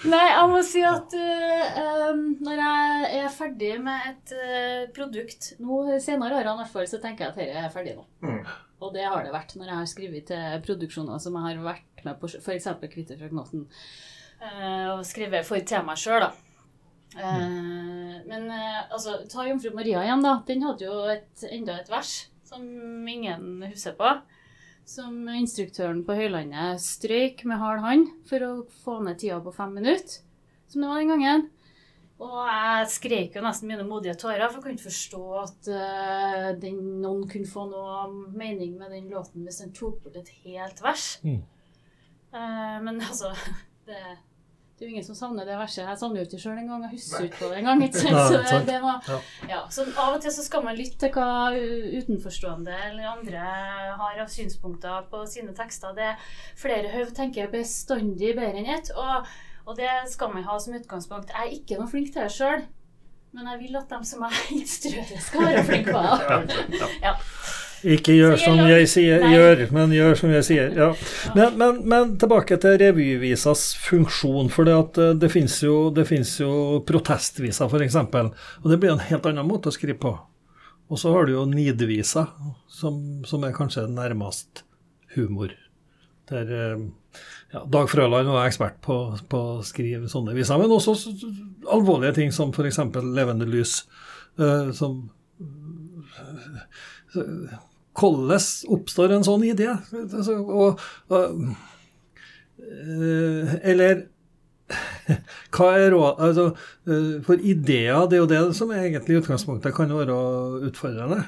[0.08, 5.84] Nei, jeg må si at uh, når jeg er ferdig med et uh, produkt nå
[6.04, 8.04] senere årene, i hvert fall, så tenker jeg at dette er ferdig nå.
[8.26, 8.42] Mm.
[8.84, 12.06] Og det har det vært når jeg har skrevet til produksjoner som jeg har vært
[12.08, 12.68] med på, f.eks.
[12.88, 13.66] 'Kvitte fra Knotten',
[14.42, 16.47] uh, og skrevet for temaet sjøl, da.
[17.16, 20.40] Uh, men uh, altså, ta 'Jomfru Maria' igjen, da.
[20.48, 22.16] Den hadde jo et, enda et vers
[22.48, 22.64] som
[23.08, 24.14] ingen husker på.
[24.88, 28.52] Som instruktøren på Høylandet strøyk med hard hånd for å
[28.86, 30.22] få ned tida på fem minutter.
[30.72, 31.48] Som det var den gangen.
[32.18, 36.48] Og jeg skrek jo nesten mine modige tårer, for jeg kunne ikke forstå at uh,
[36.58, 40.82] den, noen kunne få noe mening med den låten hvis den tok bort et helt
[40.82, 41.06] vers.
[41.22, 41.44] Mm.
[42.34, 43.36] Uh, men altså
[43.90, 44.02] det,
[44.78, 45.88] det er jo ingen som savner det verset.
[45.90, 46.84] Jeg savner jo ikke sjøl engang.
[46.86, 47.80] Jeg husker ikke på det engang.
[47.98, 49.18] Så det, det var, Ja.
[49.50, 51.50] ja, så av og til så skal man lytte til hva
[51.98, 53.42] utenforstående eller andre
[53.98, 55.96] har av synspunkter på sine tekster.
[55.98, 56.30] Det er
[56.62, 58.94] flere høv tenker bestandig bedre enn ett.
[58.94, 59.26] Og,
[59.66, 61.34] og det skal man ha som utgangspunkt.
[61.34, 62.68] Jeg er ikke noe flink til det sjøl,
[63.34, 66.86] men jeg vil at dem som jeg instruerer, skal være flinke på det.
[67.02, 67.18] Ja.
[67.86, 70.72] Ikke gjør som jeg sier, gjør, men gjør som jeg sier.
[70.78, 70.88] Ja.
[71.36, 74.50] Men, men, men tilbake til revyvisas funksjon.
[74.54, 75.76] For det, at eh, det finnes jo,
[76.42, 76.54] jo
[76.88, 78.00] protestviser, f.eks.
[78.00, 80.16] Og det blir en helt annen måte å skrive på.
[80.88, 82.30] Og så har du jo nidvisa,
[82.72, 84.64] som, som er kanskje nærmest
[85.18, 85.54] humor.
[86.32, 86.88] Der eh,
[87.54, 88.98] ja, Dag Frøland var ekspert på,
[89.30, 90.98] på å skrive sånne viser, men også
[91.72, 92.82] alvorlige ting som f.eks.
[93.06, 93.84] levende lys.
[94.38, 95.08] Uh, som
[97.98, 98.46] hvordan
[98.78, 99.72] oppstår en sånn idé?
[99.98, 101.42] Altså, og, og,
[102.62, 104.06] eh, eller
[105.56, 106.50] hva er råd altså,
[106.92, 110.18] eh, For ideer, det er jo det som egentlig i utgangspunktet kan være
[110.68, 111.22] utfordrende.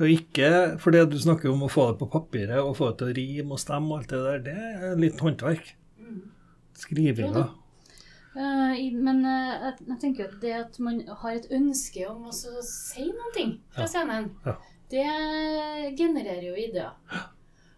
[0.00, 0.48] Og ikke
[0.80, 3.16] for det du snakker om å få det på papiret og få det til å
[3.16, 5.70] rime og stemme og alt det der, det er litt håndverk.
[6.76, 7.46] Skrivinga.
[8.36, 13.58] Eh, men jeg, tenker at det at man har et ønske om å si ting
[13.76, 14.56] fra scenen, Ja.
[14.90, 16.94] Det genererer jo ideer.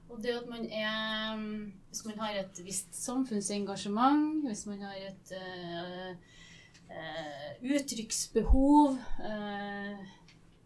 [0.08, 4.94] Og det at man er mm, Hvis man har et visst samfunnsengasjement, hvis man har
[4.94, 6.10] et uh,
[6.90, 9.98] uh, uttrykksbehov uh,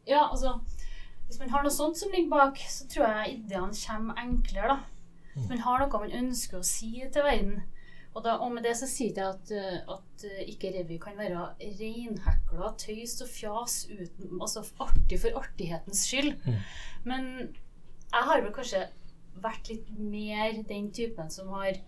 [0.07, 0.59] Ja, altså
[1.27, 4.79] Hvis man har noe sånt som ligger bak, så tror jeg ideene kommer enklere, da.
[5.35, 7.63] Hvis man har noe man ønsker å si til verden.
[8.13, 11.17] Og, da, og med det så sier jeg at, eh, at eh, ikke revy kan
[11.17, 16.35] være reinhekla tøys og fjas uten Altså artig for artighetens skyld.
[16.45, 16.59] Mm.
[17.09, 17.31] Men
[18.13, 18.85] jeg har vel kanskje
[19.43, 21.81] vært litt mer den typen som har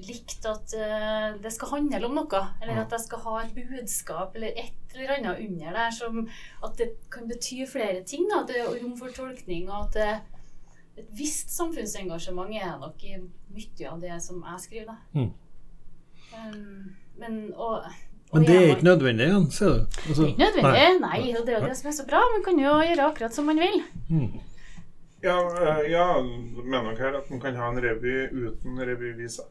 [0.00, 2.42] likt at uh, det skal handle om noe.
[2.62, 6.22] Eller at jeg skal ha et budskap eller et eller annet under der som
[6.64, 8.24] At det kan bety flere ting.
[8.30, 9.68] Da, at det er rom for tolkning.
[9.68, 10.40] Og at det,
[11.00, 14.94] et visst samfunnsengasjement er nok i mye av det som jeg skriver.
[14.94, 15.20] Da.
[15.20, 15.49] Mm.
[16.30, 16.90] Um,
[17.20, 17.82] men og,
[18.30, 20.00] og Men det er ikke nødvendig igjen, sier du.
[20.08, 21.00] Altså, det er ikke nødvendig.
[21.06, 22.20] Nei, og det er jo det som er så bra.
[22.36, 23.80] Man kan jo gjøre akkurat som man vil.
[24.08, 24.28] Mm.
[25.22, 29.42] Ja, eh, ja, mener nok her at man kan ha en revy uten revyvise.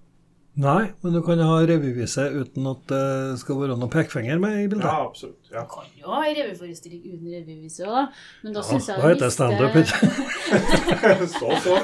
[0.60, 3.04] Nei, men du kan ha revyvise uten at det
[3.40, 4.88] skal være noen pekefinger med i bildet.
[4.90, 5.46] Ja, absolutt.
[5.54, 5.62] Ja.
[5.62, 8.06] Man kan jo ha en revyforestilling uten revyvise òg, da.
[8.44, 11.78] Men da Ja, syns jeg da heter det standup, ikke så, så.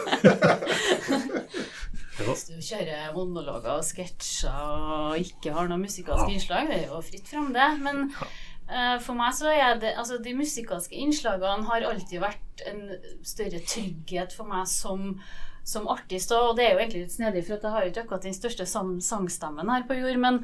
[2.16, 7.02] Hvis du kjører monologer og sketsjer og ikke har noe musikalske innslag, det er jo
[7.04, 7.68] fritt fram, det.
[7.84, 12.88] Men uh, for meg så er det Altså, de musikalske innslagene har alltid vært en
[13.26, 15.18] større trygghet for meg som
[15.66, 18.26] som artist, og det er jo egentlig litt snedig, for jeg har jo ikke akkurat
[18.28, 20.36] den største sang sangstemmen her på jord, men,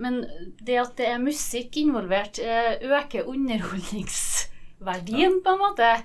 [0.00, 0.14] men
[0.64, 6.00] det at det er musikk involvert, eh, øker underholdningsverdien, på en måte.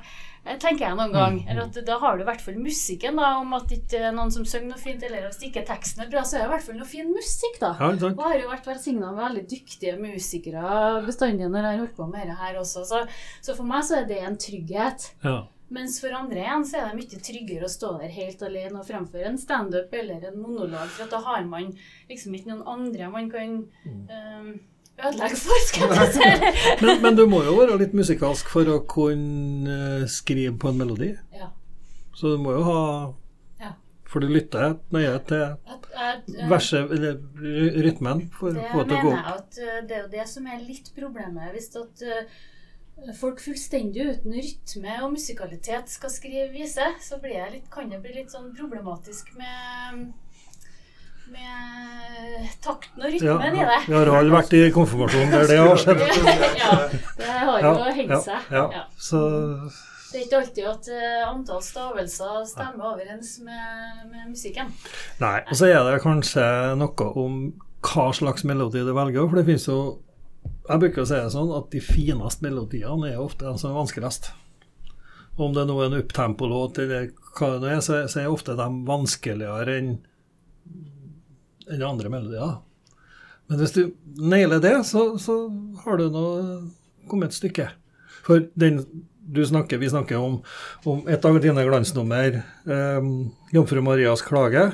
[0.45, 1.38] Eh, Tenker jeg noen gang.
[1.47, 4.47] Eller at Da har du i hvert fall musikken, da, om at ikke noen som
[4.47, 6.82] synger noe fint, eller hvis ikke teksten er bra, så er det i hvert fall
[6.82, 7.71] noe fin musikk, da.
[7.80, 8.17] Ja, takk.
[8.17, 10.75] Og har jo vært velsigna med veldig dyktige musikere
[11.08, 12.86] bestandig når jeg har holdt på med dette her også.
[12.89, 13.06] Så,
[13.41, 15.12] så for meg så er det en trygghet.
[15.25, 15.41] Ja.
[15.71, 18.88] Mens for andre igjen så er det mye tryggere å stå der helt alene og
[18.89, 21.69] fremføre en standup eller en monolog, for at da har man
[22.10, 23.54] liksom ikke noen andre man kan
[23.88, 24.49] um,
[25.07, 26.29] ødelegge for, skal jeg si.
[26.81, 30.79] Men, men du må jo være litt musikalsk for å kunne eh, skrive på en
[30.81, 31.11] melodi.
[31.37, 31.51] Ja.
[32.17, 32.83] Så du må jo ha
[33.61, 33.73] Ja.
[34.09, 37.19] For du lytter nøye til uh, verset, eller
[37.85, 39.27] rytmen, for å få det til å gå mener opp.
[39.27, 41.53] jeg at uh, det er jo det som er litt problemet.
[41.55, 42.03] Hvis at
[43.17, 48.01] folk fullstendig uten rytme og musikalitet skal skrive vise, så blir det litt, kan det
[48.03, 50.11] bli litt sånn problematisk med
[51.32, 53.80] med takten og Ja, rytmen i det.
[53.88, 56.04] vi har alle vært i konfirmasjon der det har skjedd.
[56.62, 56.74] ja,
[57.22, 58.52] det har jo hengt seg.
[58.52, 58.84] Ja, Ja.
[59.00, 59.22] Så
[60.12, 64.74] Det er ikke alltid at uh, antall stavelser stemmer overens med, med musikken.
[65.24, 65.38] Nei.
[65.48, 66.44] Og så er det kanskje
[66.82, 67.38] noe om
[67.88, 69.78] hva slags melodi du velger, for det finnes jo
[70.67, 73.80] Jeg bruker å si det sånn at de fineste melodiene er ofte de som er
[73.80, 74.32] vanskeligst.
[75.41, 78.56] Om det nå er en upptempo-låt eller hva det nå er, så, så er ofte
[78.60, 79.91] de vanskeligere enn
[81.71, 82.60] enn andre melodier.
[83.49, 83.81] Men hvis du
[84.19, 85.43] nailer det, så, så
[85.84, 86.25] har du nå
[87.12, 87.67] kommet et stykke.
[88.23, 88.84] For den
[89.31, 90.39] du snakker, vi snakker om,
[90.88, 94.71] om et av dine glansnummer, um, 'Jomfru Marias klage'.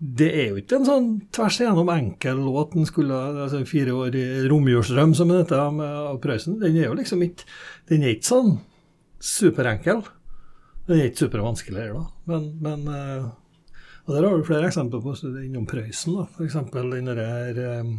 [0.00, 2.72] Det er jo ikke en sånn tvers igjennom enkel låt.
[2.72, 6.56] Den skulle altså Fire år i romjulsdrøm, som den heter, av Prøysen.
[6.62, 7.44] Den er jo liksom ikke
[7.90, 8.54] Den er ikke sånn
[9.20, 10.00] superenkel.
[10.88, 12.32] Den er ikke supervanskelig heller, da.
[12.32, 13.28] Men, men eh,
[14.10, 15.12] Og der har vi flere eksempler på
[15.44, 16.16] innom Prøysen.
[16.34, 16.56] F.eks.
[16.74, 17.92] den der um,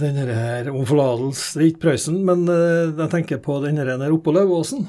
[0.00, 3.92] den her om forlatelse Det er ikke Prøysen, men eh, jeg tenker på den her
[4.10, 4.86] oppå Lauvåsen.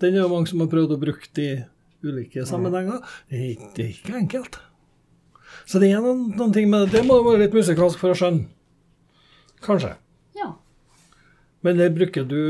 [0.00, 1.50] Den er det mange som har prøvd å bruke i
[2.08, 3.04] ulike sammenhenger.
[3.28, 4.58] Det er, ikke- det er ikke enkelt.
[5.68, 6.96] Så det er noen, noen ting med det.
[7.02, 8.46] Det må være litt musikalsk for å skjønne.
[9.60, 9.92] Kanskje.
[10.38, 10.54] Ja.
[11.66, 12.40] Men der bruker du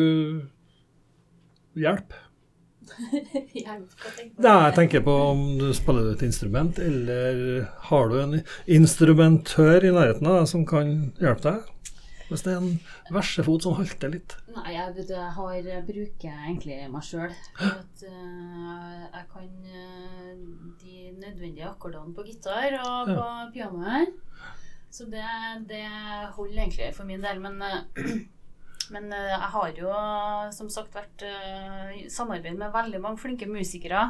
[1.75, 2.13] hjelp.
[2.13, 2.88] Hjelp, hva tenker du?
[4.45, 8.39] Nei, jeg tenker på om du spiller et instrument, eller har du en
[8.79, 11.75] instrumentør i nærheten av deg som kan hjelpe deg?
[12.29, 14.35] Hvis det er en versefot som halter litt.
[14.53, 17.33] Nei, jeg, jeg, har, bruker egentlig meg sjøl.
[17.63, 20.35] jeg kan eh,
[20.83, 24.11] de nødvendige akkordene på gitar og på piano her.
[24.93, 25.25] Så det,
[25.71, 25.87] det
[26.37, 27.41] holder egentlig for min del.
[27.41, 28.13] Men, eh,
[28.95, 29.93] men eh, jeg har jo
[30.55, 34.09] som sagt vært eh, i samarbeid med veldig mange flinke musikere.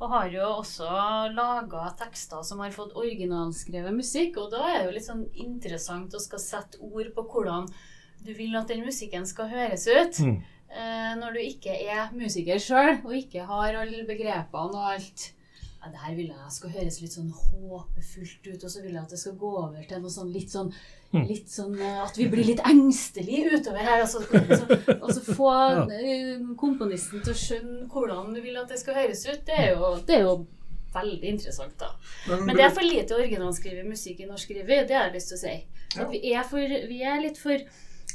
[0.00, 0.90] Og har jo også
[1.36, 4.38] laga tekster som har fått originalskrevet musikk.
[4.42, 7.68] Og da er det jo litt sånn interessant å skal sette ord på hvordan
[8.20, 10.20] du vil at den musikken skal høres ut.
[10.20, 10.40] Mm.
[10.70, 15.30] Eh, når du ikke er musiker sjøl, og ikke har alle begrepene og alt.
[15.80, 19.02] Ja, det her vil jeg skal høres litt sånn håpefullt ut, og så vil jeg
[19.02, 20.70] at det skal gå over til noe sånn litt sånn.
[21.10, 24.04] Litt sånn eh, at vi blir litt engstelige utover her.
[24.04, 24.22] Og så,
[25.10, 25.50] så, få
[25.90, 29.42] eh, komponisten til å skjønne hvordan du vil at det skal høres ut.
[29.46, 30.36] Det er jo, det er jo
[30.94, 31.90] veldig interessant, da.
[32.30, 35.38] Men det er for lite originalskrevet musikk i norsk revy, det har jeg lyst til
[35.38, 35.54] å si.
[35.98, 37.58] At vi er, for, vi er litt for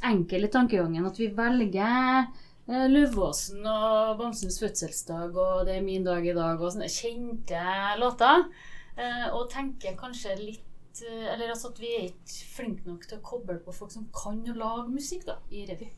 [0.05, 1.07] enkle i tankegangen.
[1.07, 2.29] At vi velger
[2.69, 7.65] eh, Løvåsen og Bamsens fødselsdag og Det er min dag i dag og sånne kjente
[7.99, 8.47] låter.
[8.95, 10.64] Eh, og tenker kanskje litt
[11.03, 14.07] eh, Eller altså at vi er ikke flinke nok til å koble på folk som
[14.23, 15.89] kan å lage musikk da, i revy.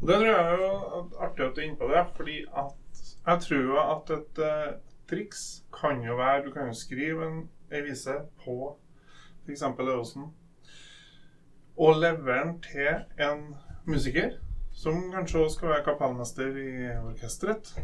[0.00, 0.70] Det tror jeg er jo
[1.22, 4.72] artig at du er inne på det, fordi at jeg tror jo at et uh,
[5.08, 7.38] triks kan jo være Du kan jo skrive en,
[7.70, 8.56] en vise på
[9.46, 9.62] f.eks.
[9.62, 10.26] Øvåsen,
[11.76, 13.54] og levere den til en
[13.86, 14.30] musiker,
[14.72, 17.74] som kanskje også skal være kapellmester i orkesteret,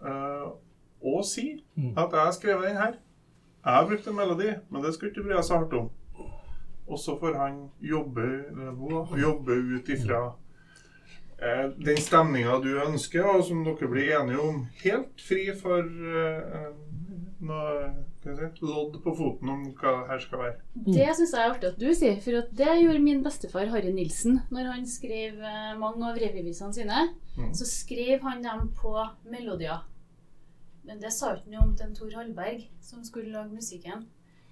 [0.00, 0.54] uh,
[1.02, 1.98] og si Mm.
[1.98, 2.96] at 'jeg har skrevet den her'.
[3.68, 5.88] Jeg har brukt en melodi, men det skal du ikke bry så hardt om.
[6.88, 8.28] Og så får han jobbe,
[9.20, 10.20] jobbe ut ifra
[11.36, 16.70] eh, den stemninga du ønsker, og som dere blir enige om, helt fri for eh,
[17.44, 17.90] noe
[18.24, 20.56] si, lodd på foten om hva her skal være.
[20.88, 23.92] Det syns jeg er artig at du sier, for at det gjorde min bestefar Harry
[23.92, 27.04] Nilsen når han skrev eh, mange av revyvisene sine.
[27.36, 27.52] Mm.
[27.52, 28.96] Så skrev han dem på
[29.28, 29.84] melodier.
[30.88, 34.06] Men det sa ikke noe om til en Tor Hallberg, som skulle lage musikken.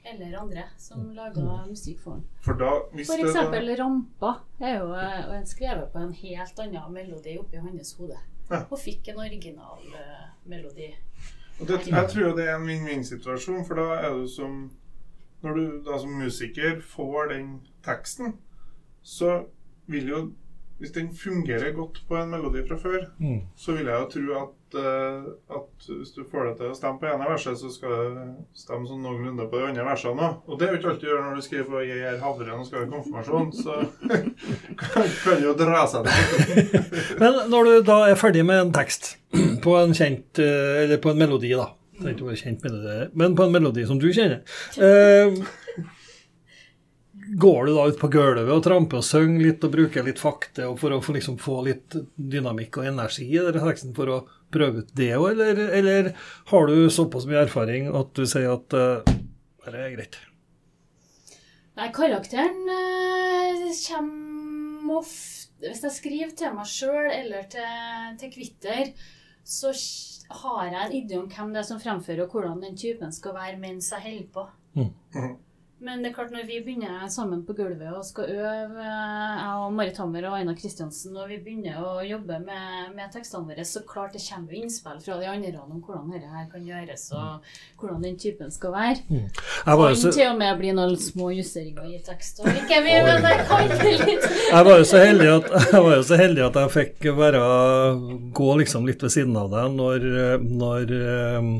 [0.07, 2.25] Eller andre som laga musikk for han.
[2.45, 6.61] For da, hvis For det da- eksempel 'Rampa' er jo eh, skrevet på en helt
[6.63, 8.19] annen melodi oppi hans hode.
[8.51, 8.61] Ja.
[8.71, 10.93] Og fikk en original uh, melodi.
[11.61, 14.71] Og det, jeg tror jo det er en vinn-vinn-situasjon, for da er du som
[15.43, 18.37] Når du da som musiker får den teksten,
[19.03, 19.47] så
[19.87, 20.33] vil jo
[20.79, 23.41] Hvis den fungerer godt på en melodi fra før, Mm.
[23.57, 27.07] så vil jeg jo tro at, at hvis du får det til å stemme på
[27.07, 28.23] ene verset, så skal du
[28.57, 30.41] stemme sånn noenlunde på de andre versene òg.
[30.51, 32.61] Og det er jo ikke alltid du gjør når du skriver på 'Jeg er havren'
[32.61, 33.75] og skal ha konfirmasjon, så
[34.93, 36.81] kan, kan jo dra seg til.
[37.23, 39.17] Men når du da er ferdig med en tekst,
[39.63, 41.71] på en kjent eh, Eller på en melodi, da.
[42.01, 44.43] Kjent melodi, men på en melodi som du kjenner.
[44.77, 45.33] Eh,
[47.27, 50.69] går du da ut på gulvet og tramper og synger litt og bruker litt fakte
[50.71, 54.19] og for å få, liksom, få litt dynamikk og energi i den teksten for å
[54.55, 56.13] prøve ut det òg, eller, eller
[56.53, 59.17] har du såpass mye erfaring at du sier at uh,
[59.67, 60.19] det er greit?
[61.77, 68.93] Nei, karakteren uh, kommer ofte Hvis jeg skriver til meg sjøl eller til, til Kvitter,
[69.43, 69.73] så
[70.43, 73.35] har jeg en idé om hvem det er som fremfører, og hvordan den typen skal
[73.35, 74.45] være mens jeg holder på.
[74.77, 74.91] Mm.
[75.77, 79.59] Men det er klart, når vi begynner sammen på gulvet og skal øve, eh, jeg
[79.61, 83.67] og Marit Hammer og Aina Kristiansen, når vi begynner å jobbe med, med tekstene våre,
[83.69, 87.45] så klart det kommer innspill fra de andre om hvordan dette her kan gjøres, og
[87.77, 89.21] hvordan den typen skal være.
[89.67, 92.41] Jeg var så, til og med bli noen små justeringer i tekst.
[92.41, 94.29] Og ikke vi, men jeg kan det litt.
[94.49, 97.47] jeg var jo så heldig at jeg, var jo så heldig at jeg fikk være,
[98.41, 101.57] gå liksom litt ved siden av deg når, når eh,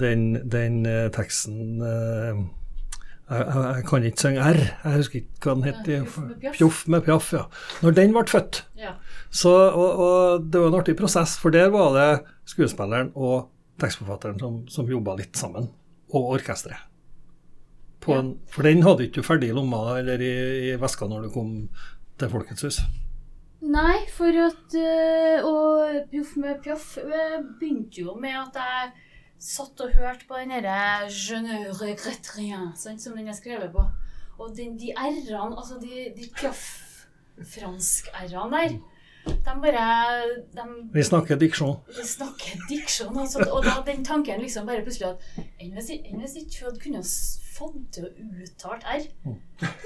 [0.00, 2.46] den, den eh, teksten eh,
[3.30, 4.58] jeg, jeg, jeg kan ikke synge R.
[4.84, 6.52] Jeg husker ikke hva den het.
[6.56, 7.44] Pjoff med Pjaff, ja.
[7.82, 8.60] Når den ble født.
[8.78, 8.92] Ja.
[9.30, 12.10] Så, og, og det var en artig prosess, for der var det
[12.46, 13.48] skuespilleren og
[13.82, 15.68] tekstforfatteren som, som jobba litt sammen.
[16.14, 16.84] Og orkesteret.
[18.00, 18.20] På Ja.
[18.22, 20.32] en, for den hadde ikke du ferdig i lomma eller i,
[20.70, 21.50] i veska når du kom
[22.20, 22.78] til Folkets hus.
[23.66, 28.92] Nei, for at øh, Og Pjoff med Pjoff øh, begynte jo med at jeg
[29.38, 33.72] satt og hørte på den derre Je ne regrette rien, sånn, som den er skrevet
[33.72, 33.84] på.
[34.38, 38.68] Og den, de r-ene, altså de, de Pjoff-fransk-r-ene der,
[39.26, 39.86] de bare
[40.54, 40.62] de,
[40.94, 41.76] Vi snakker diksjon.
[41.96, 45.18] Vi snakker diksjon, altså, og da den tanken liksom bare plutselig at
[45.60, 47.02] Enn hvis ikke- enn hvis hun kunne
[47.56, 48.08] fått til å
[48.44, 49.02] uttale R?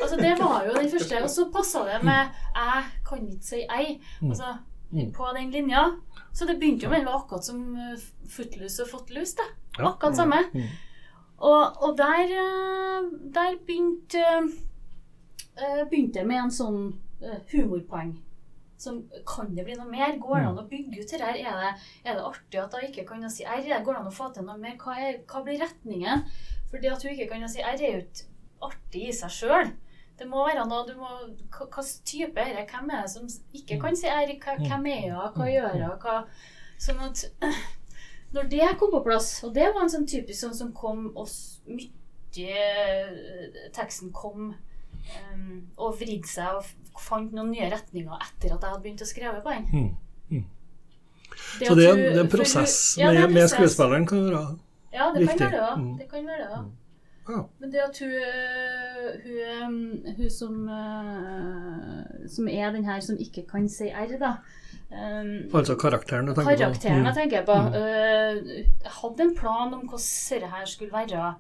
[0.02, 1.22] Altså, det var jo den første.
[1.22, 4.00] Og så passa det med 'jeg kan ikke si ei'.
[4.22, 4.56] Altså,
[4.92, 5.12] Mm.
[5.12, 5.90] på den linja.
[6.32, 9.36] Så det begynte jo med det var akkurat som uh, Footloose og Footloose.
[9.40, 9.48] det.
[9.78, 9.90] Ja.
[9.90, 10.44] Akkurat samme.
[10.54, 10.70] Mm.
[11.40, 14.24] Og, og der, eh, der begynte
[15.56, 16.82] eh, begynte jeg med en sånn
[17.24, 18.18] eh, humorpoeng.
[18.80, 20.14] Som, kan det bli noe mer?
[20.20, 21.24] Går det an å bygge ut dette?
[21.24, 21.72] Er det,
[22.04, 23.64] er det artig at hun ikke kan si R?
[23.84, 24.76] Går det an å få til noe mer?
[24.80, 26.24] Hva, er, hva blir retningen?
[26.70, 28.28] For det at hun ikke kan si R, er jo ikke
[28.70, 29.72] artig i seg sjøl.
[30.20, 31.10] Det må være noe du må,
[31.48, 32.66] hva, hva type er det?
[32.68, 34.32] Hvem er det som ikke kan si R?
[34.42, 35.30] Hva, hvem er hun?
[35.36, 35.94] Hva gjør hun?
[36.02, 36.16] Hva,
[36.80, 37.22] sånn at
[38.36, 41.38] når det kom på plass, og det var en sånn typisk sånn som kom oss
[41.70, 48.60] mye eh, Teksten kom um, og vridde seg og fant noen nye retninger etter at
[48.60, 49.70] jeg hadde begynt å skrive på den.
[49.72, 50.44] Mm.
[51.60, 53.50] Det Så det er, du, det er en prosess, du, ja, det er med, med
[53.50, 54.44] skuespilleren kan være
[54.92, 55.72] Ja, det kan være det.
[55.80, 55.90] Mm.
[55.96, 56.60] Det kan være det
[57.28, 57.42] ja.
[57.60, 63.16] Men det at hun, øh, hun, um, hun som, øh, som er den her som
[63.20, 64.32] ikke kan si R, da.
[64.90, 67.20] Um, Altså karakteren du tenker Karakteren jeg på.
[67.20, 67.54] tenker på.
[67.54, 67.74] Mm.
[67.74, 68.64] jeg
[69.02, 71.34] hadde en plan om hvordan dette skulle være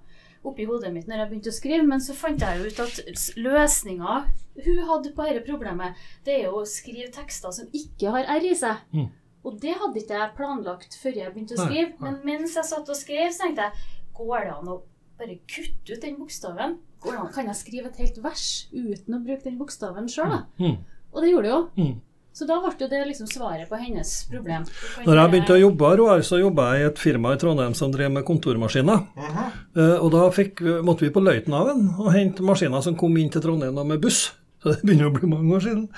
[0.44, 3.00] oppi hodet mitt når jeg begynte å skrive, men så fant jeg ut at
[3.36, 4.20] løsninga
[4.64, 8.46] hun hadde på dette problemet, det er jo å skrive tekster som ikke har R
[8.46, 8.76] i seg.
[8.94, 9.08] Mm.
[9.44, 11.90] Og det hadde ikke jeg planlagt før jeg begynte å Nei, skrive.
[11.90, 11.98] nei.
[12.06, 13.72] Men mens jeg satt og skrev, så tenkte jeg
[14.20, 14.78] går det an å
[15.20, 16.78] bare kutt ut den bokstaven?
[17.00, 20.40] Hvordan kan jeg skrive et helt vers uten å bruke den bokstaven sjøl, da?
[20.60, 20.78] Mm.
[21.10, 21.60] Og det gjorde det jo.
[21.80, 21.98] Mm.
[22.40, 24.66] Så da ble det liksom svaret på hennes problem.
[25.04, 27.90] Når jeg begynte å jobbe, Roar, så jobba jeg i et firma i Trondheim som
[27.92, 29.02] drev med kontormaskiner.
[29.16, 29.48] Uh -huh.
[29.76, 33.42] uh, Og da fikk, måtte vi på Løitenhaven og hente maskiner som kom inn til
[33.42, 34.32] Trondheim med buss.
[34.62, 35.88] Så det begynner å bli mange år siden.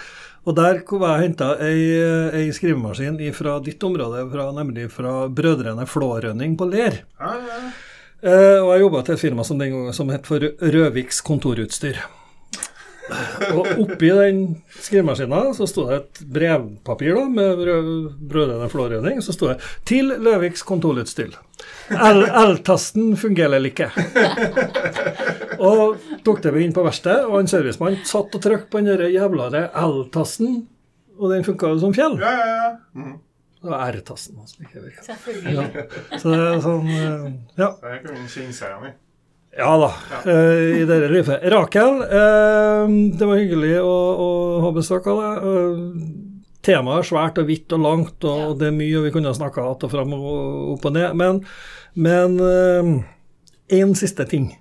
[0.44, 1.78] Og der var jeg henta ei,
[2.35, 7.04] ei skrivemaskin fra ditt område, fra, nemlig fra Brødrene Flårønning på Ler.
[7.20, 7.70] Ja, ja, ja.
[8.22, 11.98] Eh, og jeg jobba til et firma som den gangen som het for Røviks kontorutstyr.
[13.52, 14.42] Og oppi den
[14.78, 17.64] skrivemaskina så sto det et brevpapir da, med
[18.30, 19.18] Brødrene Flårønning.
[19.22, 21.35] Så sto det 'Til Løviks kontorutstyr'.
[21.90, 23.90] L-tasten fungerer ikke.
[25.58, 29.50] Og tok det inn på verkstedet, og en servicemann satt og trykte på den jævla
[29.74, 30.66] L-tasten,
[31.18, 32.18] og den funka jo som fjell.
[32.20, 32.72] ja, ja, ja.
[32.94, 33.20] Mhm.
[33.62, 35.05] Det var R-tasten som ikke virka.
[35.46, 35.64] Ja.
[36.18, 37.27] Så det er sånn eh,
[37.61, 37.68] Ja.
[37.83, 38.92] Det.
[39.59, 39.90] Ja da,
[40.25, 41.44] eh, i dette livet.
[41.53, 43.92] Rakel, eh, det var hyggelig å,
[44.25, 44.29] å
[44.64, 45.46] ha besøk av deg.
[45.53, 45.83] Eh,
[46.64, 48.53] temaet er svært og vidt og langt, og Ja.
[48.62, 51.15] det er mye vi kunne ha snakka att og fram og opp og ned.
[51.15, 51.44] Men,
[51.94, 52.38] men
[53.71, 54.56] én siste ting.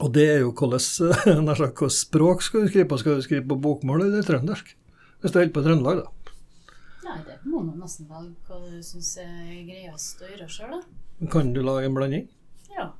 [0.00, 2.98] Og det er jo hvordan nær sagt, hvilket språk skal du skrive på?
[3.02, 4.76] Skal du skrive på bokmål eller trøndersk?
[5.18, 6.12] Hvis du holder på Trøndelag, da.
[7.08, 11.28] Nei, det må man nesten velge hva du syns er greiest å gjøre sjøl, da.
[11.32, 12.26] Kan du lage en blanding?
[12.74, 12.90] Ja.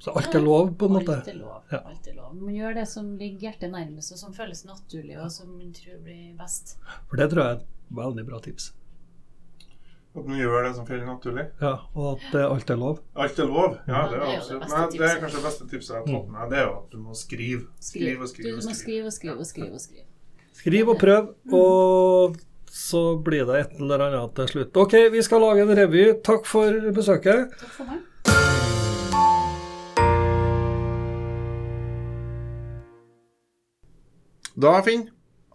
[0.00, 1.16] Så alt er lov, på en måte?
[1.20, 1.62] Alt er lov.
[1.72, 1.80] Ja.
[1.90, 2.34] Alt er lov.
[2.40, 5.98] Man gjør det som ligger hjertet nærmest, og som føles naturlig, og som man tror
[6.04, 6.76] blir best.
[7.10, 8.70] For det tror jeg er et veldig bra tips.
[10.10, 11.44] At man gjør det som føles naturlig.
[11.62, 12.96] Ja, og at det alt er lov.
[13.14, 13.76] Alt er lov.
[13.86, 14.64] Ja, det er, Ja, det er det absolutt.
[14.72, 16.50] Nei, det er kanskje det beste tipset jeg har tatt med.
[16.50, 17.66] Det er jo at du må skrive.
[17.78, 18.54] Skrive og Du skrive.
[18.56, 18.80] og må skrive.
[18.80, 19.74] skrive og skrive og skrive.
[19.74, 20.06] og skrive.
[20.60, 24.76] Skriv og prøv, og så blir det et eller annet til slutt.
[24.78, 26.04] Ok, vi skal lage en revy.
[26.22, 27.50] Takk for besøket.
[27.58, 28.06] Takk for meg.
[34.60, 35.08] Da, Finn,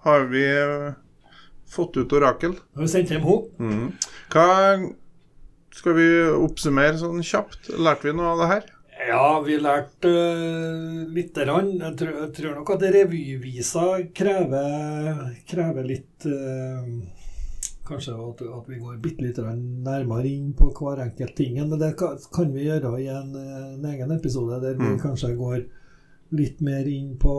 [0.03, 0.91] har vi eh,
[1.72, 2.57] fått ut Orakel.
[2.76, 3.91] Har vi sendt hjem henne.
[4.34, 4.47] Hva
[5.76, 7.72] Skal vi oppsummere sånn kjapt?
[7.80, 8.75] Lærte vi noe av det her?
[9.06, 11.76] Ja, vi lærte uh, lite grann.
[11.80, 13.86] Jeg tror, jeg tror nok at revyvisa
[14.18, 16.89] krever, krever litt uh,
[17.86, 21.60] Kanskje at, at vi går bitte litt nærmere inn på hver enkelt ting.
[21.60, 24.99] Men det kan, kan vi gjøre i en, en egen episode der vi Mm.
[25.03, 25.60] kanskje går
[26.34, 27.36] litt mer inn på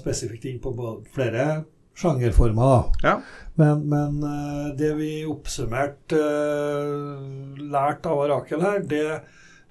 [0.00, 0.72] spesifikt inn på
[1.12, 1.66] flere
[1.96, 2.88] sjangerformer.
[3.04, 3.18] Ja.
[3.60, 7.20] Men, men eh, det vi oppsummert uh,
[7.60, 9.04] lærte av Rakel her, det,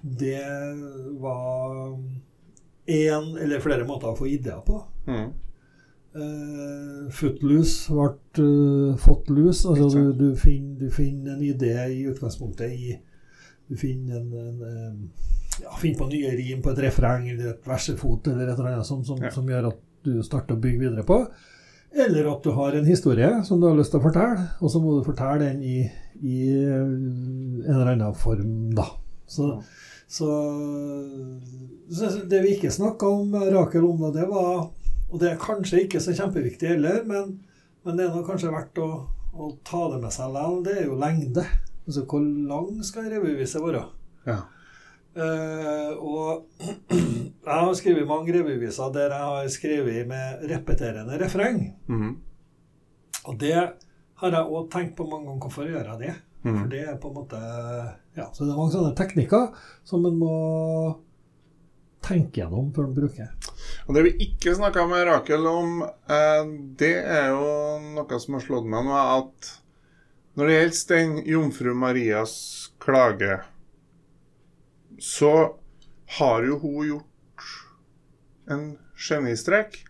[0.06, 0.42] det
[1.18, 1.98] var
[2.86, 4.78] én eller flere måter å få ideer på.
[5.10, 5.26] Mm.
[6.16, 12.06] Uh, footloose ble uh, fått lus, Altså du, du, finner, du finner en idé i
[12.08, 12.94] utgangspunktet i
[13.68, 15.02] Du finner en, en, en
[15.60, 18.88] ja, finner på nye rim på et refreng eller et versefot eller et eller annet
[18.88, 19.28] som, som, Ja.
[19.34, 21.18] som gjør at du starter å bygge videre på.
[21.96, 24.80] Eller at du har en historie som du har lyst til å fortelle, og så
[24.80, 25.78] må du fortelle den i,
[26.22, 26.38] i
[26.70, 28.86] uh, en eller annen form, da.
[29.26, 29.60] Så, Ja.
[30.06, 30.30] Så,
[31.90, 34.68] så det vi ikke snakka om, Rakel, om da, det var
[35.10, 37.36] Og det er kanskje ikke så kjempeviktig heller, men,
[37.86, 38.90] men det er kanskje verdt å,
[39.34, 40.62] å ta det med seg likevel.
[40.66, 41.44] Det er jo lengde.
[41.86, 43.82] Altså hvor lang skal en revyvise være?
[44.26, 44.40] Ja.
[45.16, 51.62] Uh, og jeg har skrevet mange revyviser der jeg har skrevet med repeterende refreng.
[51.86, 52.16] Mhm.
[53.26, 55.46] Og det har jeg òg tenkt på mange ganger.
[55.46, 56.14] Hvorfor gjør jeg det?
[56.42, 56.68] For Mhm.
[56.70, 57.38] det er på en måte
[58.16, 60.98] Ja, så det er mange sånne teknikker som en må
[62.02, 63.28] tenke gjennom før en bruker.
[63.88, 66.44] Og Det vi ikke snakka med Rakel om, eh,
[66.76, 69.60] det er jo noe som har slått meg nå, at
[70.36, 73.42] når det gjelder den jomfru Marias klage,
[75.00, 75.54] så
[76.18, 77.46] har jo hun gjort
[78.48, 79.82] en genistrek.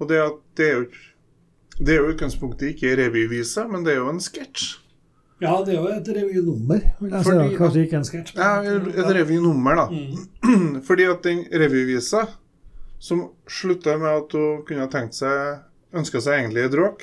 [0.00, 4.20] Og det, at det er jo i utgangspunktet ikke revyvise, men det er jo en
[4.20, 4.78] sketsj.
[5.44, 6.80] Ja, det er jo et revynummer.
[7.00, 8.34] Fordi- Kanskje ikke en sketsj.
[8.38, 9.86] Ja, et revynummer, da.
[9.92, 10.80] Mm.
[10.88, 12.24] Fordi at den revyvisa,
[12.98, 15.60] som slutta med at hun kunne tenkt seg
[15.94, 17.02] Ønska seg egentlig et råk,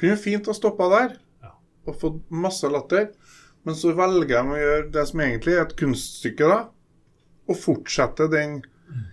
[0.00, 1.10] kunne fint ha stoppa der
[1.44, 1.50] Ja.
[1.86, 3.10] og fått masse latter.
[3.66, 6.62] Men så velger de å gjøre det som egentlig er et kunststykke, da.
[7.48, 8.62] Og fortsette den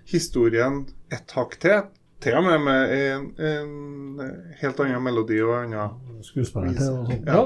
[0.07, 1.81] historien et hakk til.
[2.21, 4.21] Til og med med en, en
[4.61, 7.25] helt annen melodi og annen Skuespiller til og sånt.
[7.25, 7.41] Ja.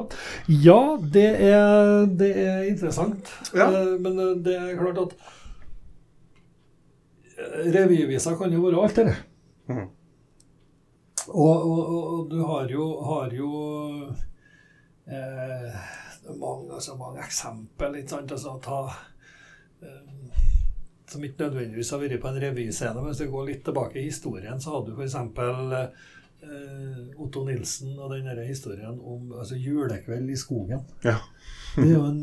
[0.66, 0.80] Ja,
[1.14, 3.32] det, er, det er interessant.
[3.56, 3.70] Ja.
[3.72, 5.16] Eh, Men eh, det er klart at
[7.38, 9.16] eh, revyviser kan jo være alt, det.
[9.72, 9.86] Mm.
[11.28, 13.52] Og, og, og, du har jo, har jo
[15.08, 15.72] eh,
[16.36, 18.36] mange, altså mange eksempel, ikke sant?
[18.36, 18.84] Altså, ta,
[21.10, 23.00] som ikke nødvendigvis har vært på en revyscene.
[23.00, 25.18] Men hvis du går litt tilbake i historien, så hadde du f.eks.
[26.46, 30.86] Eh, Otto Nilsen og den historien om altså, julekveld i skogen.
[31.06, 31.18] Ja.
[31.76, 32.22] Det er jo en,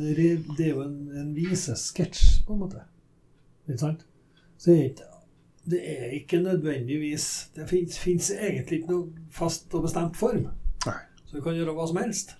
[0.56, 2.86] det er jo en, en visesketsj, på en måte.
[3.66, 4.06] Ikke sant?
[4.56, 5.08] Så det er ikke,
[5.74, 7.26] det er ikke nødvendigvis
[7.56, 10.46] Det fins egentlig ikke noe fast og bestemt form.
[10.86, 10.96] Nei.
[11.26, 12.32] Så du kan gjøre hva som helst.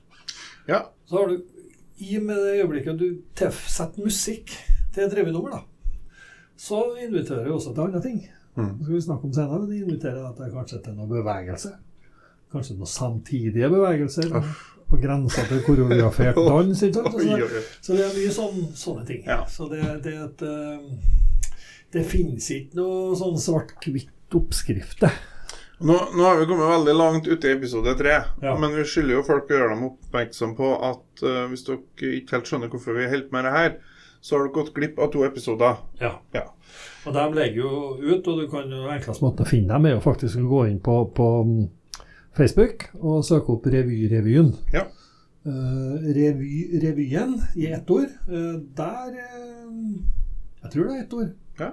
[0.70, 0.80] Ja.
[1.05, 1.43] Så har du
[2.01, 4.57] i og med det øyeblikket du setter musikk
[4.95, 5.61] til et revynummer, da,
[6.57, 8.21] så inviterer du også til andre ting.
[8.57, 8.75] Mm.
[8.79, 11.73] Det skal vi snakke om senere, men det inviterer deg kanskje til noe bevegelse.
[12.53, 14.29] Kanskje noen samtidige bevegelser.
[14.39, 14.69] Uff.
[14.93, 16.83] På grensa til koreografert dans.
[16.85, 17.15] ikke sant?
[17.17, 17.63] Så, oi.
[17.81, 19.23] så det er mye sånn, sånne ting.
[19.25, 19.39] Ja.
[19.49, 20.83] Så det, det et uh,
[21.93, 25.07] Det finnes ikke noe sånn svart-hvitt oppskrift.
[25.83, 28.53] Nå, nå har vi kommet veldig langt ute i episode tre, Ja.
[28.61, 32.37] men vi skylder jo folk å gjøre dem oppmerksom på at uh, hvis dere ikke
[32.37, 33.75] helt skjønner hvorfor vi holder på med det her,
[34.23, 35.83] så har du gått glipp av to episoder.
[35.99, 36.12] Ja.
[36.33, 36.45] Ja.
[37.07, 39.97] Og de legger jo ut, og du kan jo enklest måte å finne dem er
[39.97, 41.62] jo faktisk å gå inn på, på mm,
[42.39, 44.55] Facebook og søke opp Revyrevyen.
[44.75, 44.87] Ja.
[45.43, 48.12] Uh, revy, revyen i ett ord.
[48.31, 49.73] uh, der uh,
[50.62, 51.33] Jeg tror det er ett ord.
[51.59, 51.73] Ja.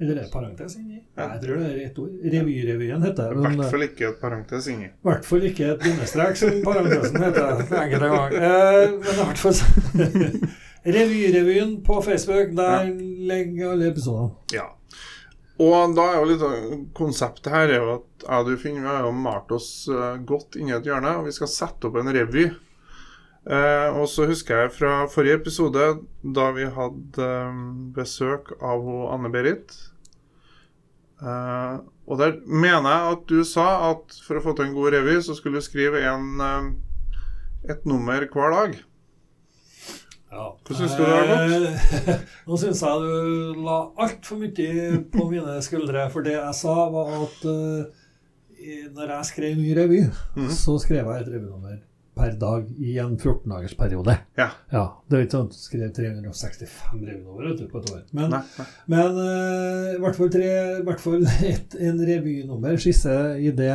[0.00, 1.02] Eller er det parentes inni?
[1.12, 1.28] Ja.
[1.34, 2.16] Jeg tror det er ett ord.
[2.32, 3.36] Revyrevyen heter det.
[3.36, 4.88] I hvert fall ikke et parentes inni.
[4.88, 8.38] i hvert fall ikke et bindestrek, som parentesen heter enkelte ganger.
[8.40, 9.60] Eh, men i hvert fall
[10.84, 12.90] Revyrevyen på Facebook, der
[13.28, 14.34] legger alle episodene.
[14.52, 14.68] Ja.
[15.62, 19.06] Og da er jo litt konseptet her er jo at ja, du Finn, vi har
[19.06, 22.48] jo malt oss eh, godt inni et hjørne, og vi skal sette opp en revy.
[23.44, 25.88] Eh, og så husker jeg fra forrige episode,
[26.36, 27.60] da vi hadde eh,
[27.96, 29.76] besøk av Anne-Berit.
[31.22, 34.96] Eh, og der mener jeg at du sa at for å få til en god
[34.96, 36.72] revy, så skulle du skrive en, eh,
[37.76, 38.76] et nummer hver dag.
[40.34, 40.46] Ja.
[40.66, 42.04] Hva syns du det har gått?
[42.10, 46.08] Eh, Nå syns jeg du la altfor mye på mine skuldre.
[46.10, 48.04] For det jeg sa, var at uh,
[48.96, 50.00] når jeg skrev ny revy,
[50.34, 50.50] Mhm.
[50.50, 51.82] så skrev jeg et revynummer
[52.14, 54.12] per dag i en 14-dagersperiode.
[54.38, 54.48] Ja.
[54.72, 54.84] ja.
[55.10, 58.04] Det er ikke sånn at du skrev 365 revynummer på et år.
[58.14, 58.66] Men, Nei, nei.
[58.94, 63.16] men uh, i hvert fall, tre, i hvert fall et, en revynummer, skisse,
[63.58, 63.72] det.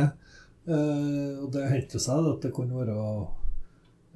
[0.68, 2.96] Uh, og det hendte seg at det kunne være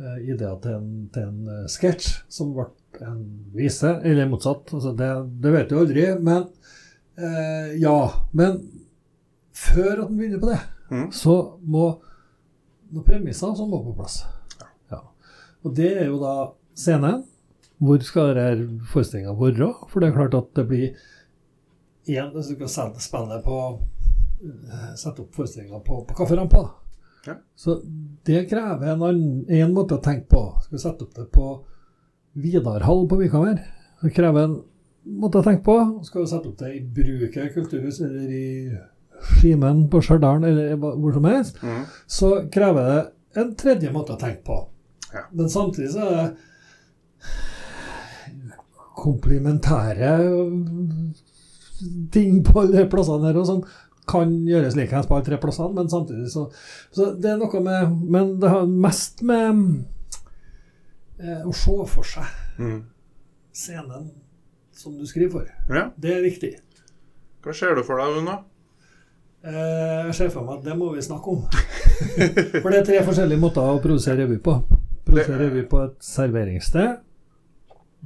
[0.02, 2.66] ideer til en, til en eh, sketsj som ble
[3.04, 3.20] en
[3.54, 4.72] vise, eller motsatt.
[4.74, 5.10] Altså det,
[5.42, 6.06] det vet du aldri.
[6.18, 6.48] Men
[7.18, 7.98] eh, ja.
[8.32, 8.58] Men
[9.54, 11.06] før at en begynner på det, mm.
[11.14, 11.86] så må
[12.90, 14.22] noen premisser som må på plass.
[14.90, 15.00] Ja.
[15.62, 16.34] Og det er jo da
[16.78, 17.24] scenen.
[17.84, 19.72] Hvor skal denne forestillinga være?
[19.90, 20.86] For det er klart at det blir
[22.06, 23.58] igjen, Hvis du skal spille på
[24.44, 26.66] eh, Sette opp forestillinga på, på kafferampa.
[27.26, 27.38] Ja.
[27.56, 27.78] Så
[28.26, 30.42] det krever en, annen, en måte å tenke på.
[30.64, 31.48] Skal vi sette opp det på
[32.40, 33.62] Vidarhall på Vikhammer?
[34.02, 34.58] Det krever en
[35.20, 35.78] måte å tenke på.
[36.04, 38.48] Skal vi sette opp det i Bruket kulturhus eller i
[39.24, 41.84] Skimen på Stjørdal eller hvor som helst, mm.
[42.06, 44.58] så krever det en tredje måte å tenke på.
[45.14, 45.22] Ja.
[45.32, 46.26] Men samtidig så er det
[48.94, 50.10] komplementære
[52.14, 53.64] ting på alle plassene her og som
[54.06, 56.46] kan gjøres likeens på alle tre plassene, men samtidig så
[56.92, 59.62] Så det er noe med Men det har mest med
[61.22, 62.82] eh, å se for seg mm.
[63.54, 64.10] scenen
[64.74, 65.50] som du skriver for.
[65.70, 65.86] Ja.
[65.96, 66.50] Det er viktig.
[67.44, 68.40] Hva ser du for deg, Una?
[69.44, 71.44] Eh, Jeg ser for meg at det må vi snakke om.
[72.62, 74.56] For det er tre forskjellige måter å produsere revy på.
[75.06, 76.96] Produsere Det- revy på et serveringssted.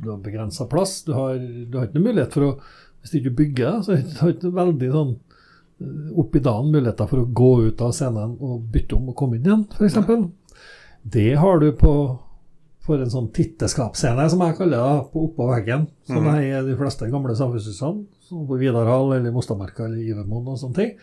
[0.02, 1.00] Du har begrensa plass.
[1.06, 2.52] Du har, du har ikke noen mulighet for å
[3.00, 5.12] Hvis du ikke bygger, så har du ikke veldig sånn
[5.80, 9.18] eh, opp i dagen muligheter for å gå ut av scenen og bytte om og
[9.18, 9.98] komme inn igjen, f.eks.
[11.08, 11.92] Det har du på
[12.88, 15.84] for en sånn titteskapsscene, som jeg kaller det, på oppå veggen.
[16.08, 16.30] Som mm.
[16.40, 18.06] er de fleste gamle samfunnshusene.
[18.24, 20.94] Som på Vidarhall eller Mostamarka eller Ivermoen og sånne ting.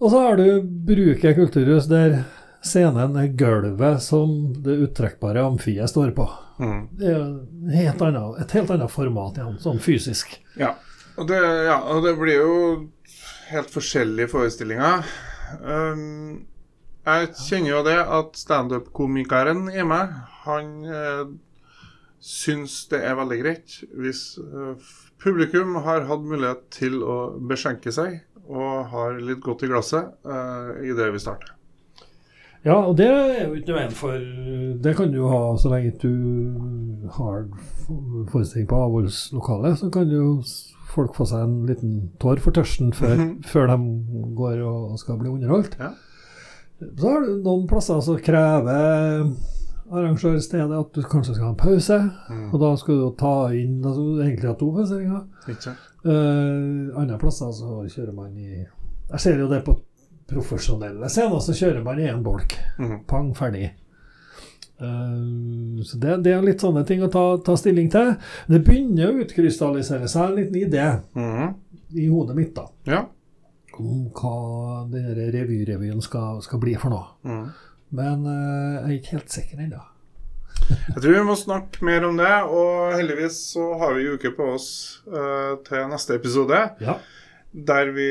[0.00, 2.22] Og så har du Bruket kulturhus, der
[2.64, 6.26] scenen er gulvet som det uttrekkbare amfiet står på.
[6.58, 6.80] Mm.
[6.96, 7.22] Det er
[7.76, 10.32] helt annet, et helt annet format igjen, sånn fysisk.
[10.60, 10.72] Ja.
[11.20, 11.38] Og det,
[11.68, 12.54] ja, og det blir jo
[13.54, 15.06] helt forskjellige forestillinger.
[15.62, 16.44] Um,
[17.04, 20.12] jeg kjenner jo det at standup-komikeren i meg,
[20.44, 21.26] han uh,
[22.24, 28.22] syns det er veldig greit hvis eh, publikum har hatt mulighet til å beskjenke seg
[28.48, 31.52] og har litt godt i glasset uh, idet vi starter.
[32.64, 34.28] Ja, og det er jo ikke noe veien for
[34.86, 37.42] Det kan du ha så lenge du har
[38.32, 39.82] forestilling på avholdslokalet.
[39.82, 40.30] Så kan jo
[40.94, 43.32] folk få seg en liten tår for tørsten før, Mhm.
[43.50, 43.78] før de
[44.38, 45.76] går og skal bli underholdt.
[45.80, 45.90] Ja.
[46.98, 49.28] Så har du noen plasser som krever
[49.94, 51.98] arrangørstedet at du kanskje skal ha en pause.
[52.52, 55.24] Og da skal du ta inn altså, egentlig ha to pauseringer.
[56.04, 58.64] Uh, andre plasser så kjører man i
[59.10, 59.74] Jeg ser jo det på
[60.28, 62.54] profesjonelle scener, så kjører man i én bolk.
[62.78, 63.04] Mm.
[63.06, 63.70] Pang, ferdig.
[64.80, 68.14] Eh, så det, det er litt sånne ting å ta, ta stilling til.
[68.50, 71.54] Det begynner å utkrystallisere seg en liten idé Mhm.
[71.94, 73.04] i hodet mitt da, Ja.
[73.78, 77.06] om hva denne revyrevyen skal, skal bli for noe.
[77.24, 77.50] Mm.
[77.94, 79.82] Men uh, jeg er ikke helt sikker ennå.
[80.64, 84.46] Jeg tror vi må snakke mer om det, og heldigvis så har vi uke på
[84.54, 84.68] oss
[85.06, 86.58] uh, til neste episode.
[86.80, 86.96] Ja.
[87.54, 88.06] Der vi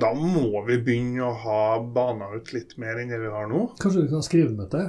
[0.00, 3.70] Da må vi begynne å ha bana ut litt mer enn det vi har nå.
[3.80, 4.82] Kanskje vi kan skrive skrivemøte?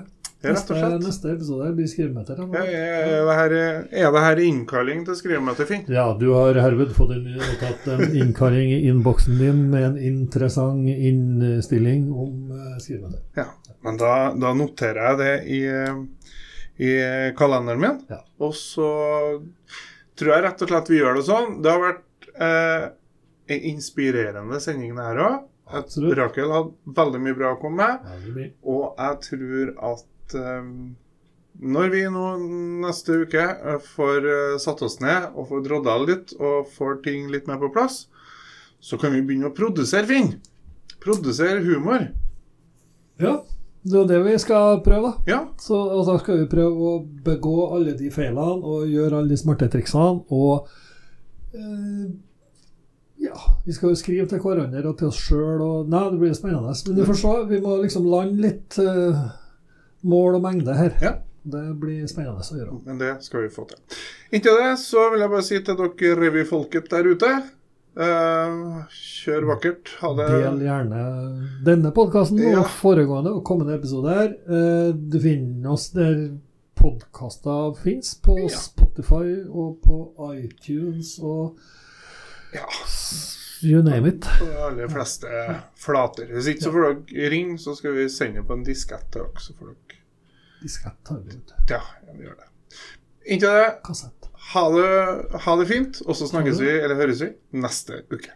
[0.43, 2.35] Neste, neste episode blir skrivemøte.
[2.35, 3.53] Ja, er, det her,
[4.03, 5.85] er det her innkalling til skrivemøte, Finn?
[5.87, 12.09] Ja, du har herved fått en, en innkalling i innboksen din med en interessant innstilling
[12.11, 13.23] om uh, skrivemøte.
[13.39, 13.47] Ja.
[13.87, 15.61] Men da, da noterer jeg det i,
[16.83, 16.91] i
[17.39, 18.03] kalenderen min.
[18.11, 18.19] Ja.
[18.43, 18.91] Og så
[20.19, 21.57] tror jeg rett og slett vi gjør det sånn.
[21.63, 22.85] Det har vært eh,
[23.53, 25.41] en inspirerende sending, det her òg.
[25.73, 28.49] Rakel hadde veldig mye bra å komme med.
[28.67, 30.61] Og jeg tror at eh,
[31.61, 32.25] når vi nå
[32.83, 37.29] neste uke eh, får eh, satt oss ned og får drodda litt og får ting
[37.31, 38.07] litt mer på plass,
[38.83, 40.33] så kan vi begynne å produsere, ting.
[41.03, 42.09] Produsere humor.
[43.21, 43.37] Ja,
[43.83, 45.29] det er det vi skal prøve, da.
[45.29, 45.39] Ja.
[45.61, 49.39] Så, og da skal vi prøve å begå alle de feilene og gjøre alle de
[49.39, 50.23] smarte triksene.
[50.33, 50.67] Og
[51.53, 52.07] eh,
[53.23, 56.35] ja, vi skal jo skrive til hverandre og til oss sjøl og Nei, det blir
[56.35, 56.75] spennende.
[56.87, 57.33] Men vi får se.
[57.53, 59.23] Vi må liksom lande litt eh,
[60.03, 60.95] mål og mengde her.
[61.01, 61.13] Ja.
[61.43, 62.77] Det blir spennende å gjøre.
[62.85, 63.79] Men det skal vi få til.
[64.31, 67.33] Inntil det så vil jeg bare si til dere revyfolket der ute
[67.93, 69.91] Uh, Kjør vakkert.
[70.01, 71.01] Ha det Del gjerne
[71.61, 72.63] denne podkasten Ja.
[72.63, 74.31] og foregående og kommende episoder.
[74.49, 76.31] Uh, Du finner oss der
[76.73, 78.47] podkaster fins, på Ja.
[78.49, 79.99] Spotify og på
[80.33, 81.59] iTunes og
[82.55, 82.65] Ja.
[83.63, 84.25] You name it.
[84.39, 85.27] på de aller fleste
[85.79, 86.29] flater.
[86.33, 89.43] Hvis ikke så får dere ringe, så skal vi sende på en diskett til dere.
[89.43, 90.01] Så får dere
[90.63, 91.53] Diskett har vi ut.
[91.69, 92.47] Ja, ja, vi gjør det.
[93.25, 94.29] Inntil det, Kassett.
[94.53, 94.89] ha det,
[95.43, 98.31] ha det fint, og så snakkes vi, eller høres vi, neste uke.